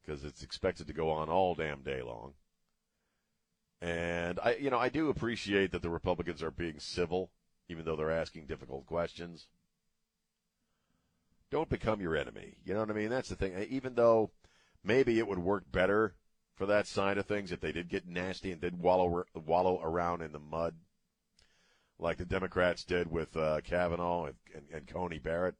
because 0.00 0.24
it's 0.24 0.44
expected 0.44 0.86
to 0.86 0.92
go 0.92 1.10
on 1.10 1.28
all 1.28 1.56
damn 1.56 1.82
day 1.82 2.02
long. 2.02 2.34
And 3.82 4.38
I, 4.44 4.56
you 4.56 4.70
know, 4.70 4.78
I 4.78 4.90
do 4.90 5.08
appreciate 5.08 5.72
that 5.72 5.82
the 5.82 5.90
Republicans 5.90 6.42
are 6.42 6.50
being 6.52 6.78
civil, 6.78 7.30
even 7.68 7.84
though 7.84 7.96
they're 7.96 8.10
asking 8.12 8.46
difficult 8.46 8.86
questions. 8.86 9.48
Don't 11.50 11.68
become 11.68 12.00
your 12.00 12.16
enemy. 12.16 12.58
You 12.64 12.74
know 12.74 12.80
what 12.80 12.90
I 12.90 12.94
mean? 12.94 13.10
That's 13.10 13.30
the 13.30 13.34
thing. 13.34 13.66
Even 13.70 13.94
though 13.94 14.30
maybe 14.84 15.18
it 15.18 15.26
would 15.26 15.38
work 15.38 15.64
better 15.72 16.14
for 16.60 16.66
that 16.66 16.86
side 16.86 17.16
of 17.16 17.24
things 17.24 17.52
if 17.52 17.60
they 17.62 17.72
did 17.72 17.88
get 17.88 18.06
nasty 18.06 18.52
and 18.52 18.60
did 18.60 18.78
wallow 18.78 19.24
wallow 19.34 19.80
around 19.82 20.20
in 20.20 20.30
the 20.32 20.38
mud, 20.38 20.74
like 21.98 22.18
the 22.18 22.26
Democrats 22.26 22.84
did 22.84 23.10
with 23.10 23.34
uh, 23.34 23.62
Kavanaugh 23.64 24.26
and, 24.26 24.34
and, 24.54 24.64
and 24.70 24.86
Coney 24.86 25.18
Barrett. 25.18 25.54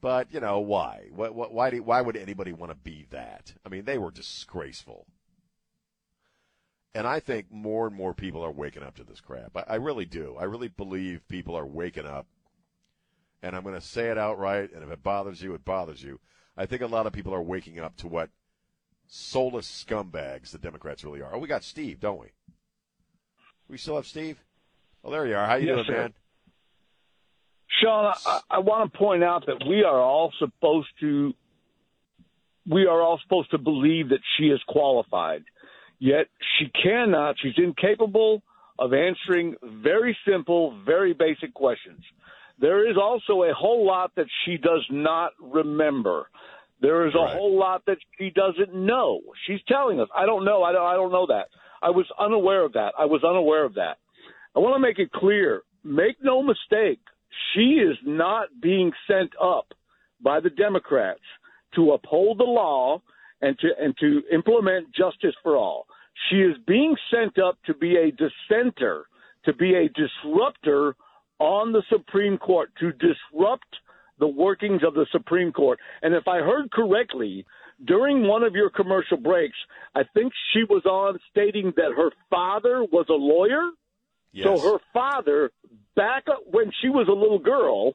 But 0.00 0.32
you 0.32 0.38
know 0.38 0.60
why? 0.60 1.08
Why? 1.12 1.30
Why, 1.30 1.70
do, 1.70 1.82
why 1.82 2.00
would 2.00 2.16
anybody 2.16 2.52
want 2.52 2.70
to 2.70 2.76
be 2.76 3.08
that? 3.10 3.54
I 3.66 3.68
mean, 3.68 3.86
they 3.86 3.98
were 3.98 4.12
disgraceful. 4.12 5.04
And 6.94 7.04
I 7.04 7.18
think 7.18 7.50
more 7.50 7.88
and 7.88 7.96
more 7.96 8.14
people 8.14 8.44
are 8.44 8.52
waking 8.52 8.84
up 8.84 8.94
to 8.98 9.04
this 9.04 9.20
crap. 9.20 9.56
I, 9.56 9.64
I 9.66 9.74
really 9.78 10.06
do. 10.06 10.36
I 10.38 10.44
really 10.44 10.68
believe 10.68 11.26
people 11.26 11.58
are 11.58 11.66
waking 11.66 12.06
up. 12.06 12.28
And 13.42 13.56
I'm 13.56 13.64
going 13.64 13.74
to 13.74 13.80
say 13.80 14.10
it 14.10 14.16
outright. 14.16 14.70
And 14.72 14.84
if 14.84 14.92
it 14.92 15.02
bothers 15.02 15.42
you, 15.42 15.54
it 15.54 15.64
bothers 15.64 16.04
you. 16.04 16.20
I 16.56 16.66
think 16.66 16.82
a 16.82 16.86
lot 16.86 17.08
of 17.08 17.12
people 17.12 17.34
are 17.34 17.42
waking 17.42 17.80
up 17.80 17.96
to 17.96 18.06
what 18.06 18.30
soulless 19.08 19.66
scumbags 19.66 20.50
the 20.52 20.58
Democrats 20.58 21.02
really 21.04 21.22
are. 21.22 21.34
Oh, 21.34 21.38
we 21.38 21.48
got 21.48 21.64
Steve, 21.64 21.98
don't 21.98 22.20
we? 22.20 22.28
We 23.68 23.78
still 23.78 23.96
have 23.96 24.06
Steve. 24.06 24.38
Oh, 25.04 25.10
there 25.10 25.26
you 25.26 25.34
are. 25.34 25.46
How 25.46 25.56
you 25.56 25.66
Yes, 25.68 25.74
doing, 25.76 25.86
sir. 25.86 25.96
man? 26.02 26.14
Sean, 27.82 28.14
I, 28.26 28.40
I 28.50 28.58
want 28.60 28.92
to 28.92 28.98
point 28.98 29.22
out 29.24 29.46
that 29.46 29.64
we 29.68 29.82
are 29.84 30.00
all 30.00 30.32
supposed 30.38 30.88
to 31.00 31.34
we 32.66 32.84
are 32.86 33.00
all 33.00 33.18
supposed 33.22 33.50
to 33.52 33.58
believe 33.58 34.10
that 34.10 34.20
she 34.36 34.44
is 34.48 34.60
qualified. 34.68 35.42
Yet 35.98 36.26
she 36.58 36.66
cannot, 36.82 37.36
she's 37.40 37.54
incapable 37.56 38.42
of 38.78 38.92
answering 38.92 39.54
very 39.82 40.16
simple, 40.30 40.78
very 40.84 41.14
basic 41.14 41.54
questions. 41.54 42.00
There 42.60 42.88
is 42.90 42.96
also 43.00 43.44
a 43.44 43.54
whole 43.54 43.86
lot 43.86 44.12
that 44.16 44.26
she 44.44 44.58
does 44.58 44.84
not 44.90 45.32
remember. 45.40 46.28
There 46.80 47.06
is 47.06 47.14
a 47.14 47.18
Right. 47.18 47.36
whole 47.36 47.56
lot 47.56 47.84
that 47.86 47.98
she 48.16 48.30
doesn't 48.30 48.72
know. 48.72 49.20
She's 49.46 49.62
telling 49.64 50.00
us, 50.00 50.08
I 50.14 50.26
don't 50.26 50.44
know, 50.44 50.62
I 50.62 50.72
don't, 50.72 50.86
I 50.86 50.94
don't 50.94 51.12
know 51.12 51.26
that. 51.26 51.48
I 51.82 51.90
was 51.90 52.06
unaware 52.18 52.62
of 52.64 52.72
that. 52.74 52.94
I 52.98 53.04
was 53.04 53.22
unaware 53.24 53.64
of 53.64 53.74
that. 53.74 53.98
I 54.54 54.60
want 54.60 54.74
to 54.74 54.80
make 54.80 54.98
it 54.98 55.12
clear. 55.12 55.62
Make 55.84 56.22
no 56.22 56.42
mistake. 56.42 57.00
She 57.52 57.80
is 57.80 57.96
not 58.04 58.48
being 58.60 58.92
sent 59.06 59.30
up 59.40 59.72
by 60.20 60.40
the 60.40 60.50
Democrats 60.50 61.22
to 61.74 61.92
uphold 61.92 62.38
the 62.38 62.44
law 62.44 63.00
and 63.40 63.58
to 63.60 63.68
and 63.80 63.96
to 63.98 64.22
implement 64.32 64.92
justice 64.92 65.34
for 65.42 65.56
all. 65.56 65.86
She 66.28 66.42
is 66.42 66.56
being 66.66 66.96
sent 67.10 67.38
up 67.38 67.58
to 67.66 67.74
be 67.74 67.96
a 67.96 68.10
dissenter, 68.10 69.06
to 69.44 69.52
be 69.52 69.74
a 69.74 69.88
disruptor 69.90 70.96
on 71.38 71.72
the 71.72 71.82
Supreme 71.88 72.38
Court, 72.38 72.70
to 72.80 72.90
disrupt 72.92 73.68
the 74.18 74.26
workings 74.26 74.82
of 74.86 74.94
the 74.94 75.06
Supreme 75.12 75.52
Court. 75.52 75.78
And 76.02 76.14
if 76.14 76.26
I 76.28 76.38
heard 76.38 76.70
correctly, 76.70 77.46
during 77.84 78.26
one 78.26 78.42
of 78.42 78.54
your 78.54 78.70
commercial 78.70 79.16
breaks, 79.16 79.56
I 79.94 80.02
think 80.14 80.32
she 80.52 80.64
was 80.64 80.84
on 80.84 81.18
stating 81.30 81.72
that 81.76 81.92
her 81.96 82.10
father 82.30 82.84
was 82.84 83.06
a 83.08 83.14
lawyer. 83.14 83.70
Yes. 84.32 84.44
So 84.44 84.72
her 84.72 84.78
father, 84.92 85.50
back 85.96 86.24
when 86.50 86.72
she 86.82 86.88
was 86.88 87.08
a 87.08 87.12
little 87.12 87.38
girl, 87.38 87.94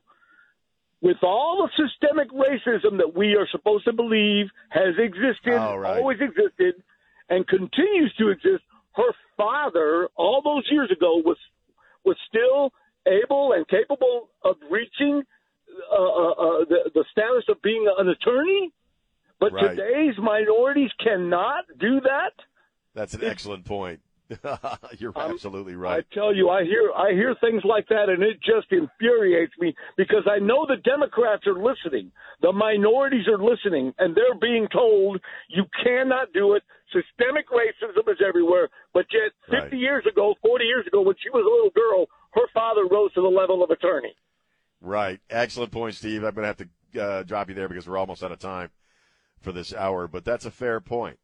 with 1.02 1.18
all 1.22 1.68
the 1.68 1.88
systemic 1.88 2.32
racism 2.32 2.98
that 2.98 3.14
we 3.14 3.36
are 3.36 3.48
supposed 3.52 3.84
to 3.86 3.94
believe 3.94 4.48
has 4.70 4.96
existed, 4.98 5.58
right. 5.58 5.98
always 5.98 6.20
existed, 6.22 6.82
and 7.30 7.46
continues 7.46 8.14
to 8.18 8.30
exist, 8.30 8.64
her 8.94 9.12
father, 9.36 10.08
all 10.16 10.42
those 10.42 10.64
years 10.72 10.90
ago, 10.92 11.18
was 11.18 11.38
was 12.06 12.16
still 12.28 12.72
able 13.08 13.54
and 13.54 13.68
capable 13.68 14.30
of 14.44 14.56
reaching 14.70 15.24
uh, 15.92 15.96
uh, 15.96 16.32
uh, 16.32 16.66
the, 16.66 16.92
the 16.94 17.06
status 17.12 17.44
of 17.50 17.62
being 17.62 17.86
an 17.98 18.10
attorney. 18.10 18.72
But 19.40 19.52
Right. 19.54 19.76
today's 19.76 20.16
minorities 20.18 20.92
cannot 21.04 21.66
do 21.80 22.00
that. 22.02 22.34
That's 22.94 23.14
an 23.14 23.24
excellent 23.24 23.66
point. 23.66 24.00
You're 24.98 25.14
absolutely 25.16 25.76
right. 25.76 26.04
I 26.10 26.16
tell 26.16 26.34
you, 26.34 26.50
I 26.50 26.64
hear 26.64 26.92
I 26.96 27.12
hear 27.12 27.36
things 27.42 27.62
like 27.66 27.88
that, 27.90 28.08
and 28.10 28.24
it 28.24 28.38
just 28.42 28.72
infuriates 28.72 29.54
me 29.60 29.76
because 29.98 30.24
I 30.32 30.40
know 30.40 30.66
the 30.66 30.78
Democrats 30.78 31.46
are 31.46 31.62
listening, 31.62 32.12
the 32.42 32.54
minorities 32.54 33.28
are 33.28 33.38
listening, 33.38 33.94
and 34.00 34.16
they're 34.16 34.40
being 34.40 34.68
told 34.72 35.20
you 35.50 35.66
cannot 35.84 36.32
do 36.34 36.54
it. 36.54 36.64
Systemic 36.94 37.50
racism 37.50 38.10
is 38.10 38.20
everywhere. 38.26 38.70
But 38.94 39.06
yet, 39.12 39.34
50 39.50 39.56
Right. 39.58 39.74
years 39.74 40.06
ago, 40.06 40.36
40 40.42 40.66
years 40.66 40.88
ago, 40.88 41.02
when 41.02 41.16
she 41.22 41.30
was 41.30 41.44
a 41.44 41.50
little 41.54 41.72
girl, 41.76 42.08
her 42.34 42.48
father 42.54 42.86
rose 42.86 43.12
to 43.14 43.22
the 43.22 43.28
level 43.28 43.62
of 43.64 43.72
attorney. 43.72 44.16
Right. 44.84 45.22
Excellent 45.30 45.72
point, 45.72 45.96
Steve. 45.96 46.26
I'm 46.26 46.36
going 46.36 46.44
to 46.44 46.48
have 46.48 46.58
to 46.58 47.02
uh, 47.02 47.24
drop 47.24 47.48
you 47.48 47.56
there 47.56 47.70
because 47.70 47.88
we're 47.88 47.98
almost 47.98 48.22
out 48.22 48.34
of 48.34 48.40
time 48.40 48.70
for 49.40 49.54
this 49.54 49.74
hour, 49.74 50.10
but 50.10 50.26
that's 50.26 50.46
a 50.46 50.52
fair 50.52 50.82
point. 50.82 51.20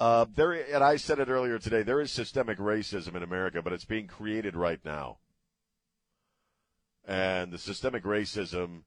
Uh, 0.00 0.24
there, 0.34 0.52
and 0.52 0.82
I 0.82 0.96
said 0.96 1.18
it 1.18 1.28
earlier 1.28 1.58
today. 1.58 1.82
There 1.82 2.00
is 2.00 2.10
systemic 2.10 2.56
racism 2.56 3.14
in 3.14 3.22
America, 3.22 3.60
but 3.60 3.74
it's 3.74 3.84
being 3.84 4.06
created 4.06 4.56
right 4.56 4.80
now. 4.82 5.18
And 7.06 7.52
the 7.52 7.58
systemic 7.58 8.04
racism 8.04 8.84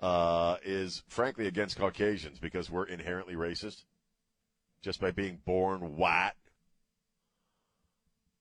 uh, 0.00 0.58
is, 0.64 1.02
frankly, 1.08 1.48
against 1.48 1.76
Caucasians 1.76 2.38
because 2.38 2.70
we're 2.70 2.86
inherently 2.86 3.34
racist, 3.34 3.82
just 4.80 5.00
by 5.00 5.10
being 5.10 5.40
born 5.44 5.96
white. 5.96 6.34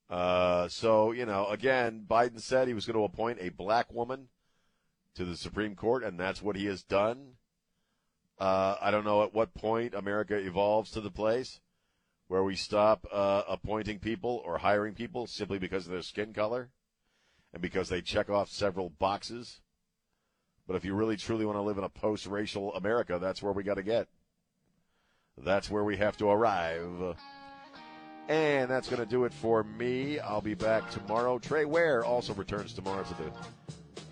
Uh, 0.08 0.68
so 0.68 1.12
you 1.14 1.26
know, 1.26 1.48
again, 1.48 2.06
Biden 2.08 2.40
said 2.40 2.68
he 2.68 2.76
was 2.76 2.86
going 2.86 2.98
to 2.98 3.06
appoint 3.06 3.40
a 3.42 3.50
black 3.50 3.92
woman 3.92 4.28
to 5.16 5.26
the 5.26 5.38
Supreme 5.38 5.76
Court, 5.76 6.04
and 6.04 6.20
that's 6.20 6.42
what 6.42 6.56
he 6.56 6.66
has 6.66 6.84
done. 6.84 7.34
Uh, 8.40 8.76
I 8.82 8.92
don't 8.92 9.06
know 9.06 9.24
at 9.24 9.34
what 9.34 9.54
point 9.54 9.94
America 9.94 10.36
evolves 10.36 10.92
to 10.92 11.02
the 11.02 11.12
place 11.12 11.60
where 12.28 12.44
we 12.44 12.56
stop 12.56 13.06
uh, 13.12 13.44
appointing 13.48 14.00
people 14.00 14.42
or 14.46 14.58
hiring 14.58 14.96
people 14.96 15.28
simply 15.28 15.60
because 15.60 15.86
of 15.86 15.92
their 15.92 16.02
skin 16.02 16.34
color 16.34 16.72
and 17.54 17.62
because 17.62 17.90
they 17.90 18.02
check 18.02 18.30
off 18.30 18.50
several 18.50 18.90
boxes. 18.90 19.62
But 20.68 20.76
if 20.76 20.86
you 20.86 20.96
really 20.96 21.18
truly 21.18 21.46
want 21.46 21.58
to 21.58 21.62
live 21.62 21.78
in 21.78 21.84
a 21.84 21.90
post 21.90 22.26
racial 22.26 22.74
America, 22.74 23.20
that's 23.22 23.44
where 23.44 23.54
we 23.54 23.64
got 23.64 23.76
to 23.76 23.84
get. 23.84 24.08
That's 25.38 25.70
where 25.70 25.84
we 25.84 25.98
have 25.98 26.18
to 26.18 26.30
arrive. 26.30 27.16
And 28.30 28.70
that's 28.72 28.88
going 28.88 29.04
to 29.04 29.10
do 29.10 29.26
it 29.26 29.34
for 29.34 29.64
me. 29.64 30.20
I'll 30.20 30.42
be 30.42 30.54
back 30.54 30.90
tomorrow. 30.90 31.38
Trey 31.38 31.66
Ware 31.66 32.06
also 32.06 32.34
returns 32.34 32.74
tomorrow 32.74 33.04
to 33.04 33.14
the 33.16 33.32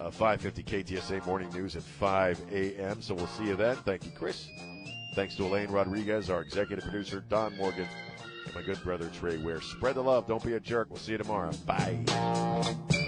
uh, 0.02 0.10
550 0.10 0.64
KTSA 0.64 1.26
morning 1.26 1.50
news 1.54 1.76
at 1.76 1.84
5 1.84 2.42
a.m. 2.52 3.02
So 3.02 3.14
we'll 3.14 3.28
see 3.28 3.46
you 3.46 3.56
then. 3.56 3.76
Thank 3.78 4.06
you, 4.06 4.12
Chris. 4.12 4.50
Thanks 5.16 5.36
to 5.36 5.44
Elaine 5.44 5.70
Rodriguez, 5.70 6.30
our 6.30 6.42
executive 6.42 6.84
producer, 6.84 7.24
Don 7.30 7.56
Morgan, 7.58 7.88
and 8.46 8.56
my 8.56 8.62
good 8.62 8.82
brother, 8.84 9.10
Trey 9.10 9.38
Ware. 9.38 9.62
Spread 9.62 9.96
the 9.96 10.04
love. 10.04 10.28
Don't 10.28 10.44
be 10.44 10.54
a 10.54 10.60
jerk. 10.60 10.88
We'll 10.90 11.00
see 11.00 11.12
you 11.14 11.18
tomorrow. 11.18 11.52
Bye. 11.66 13.01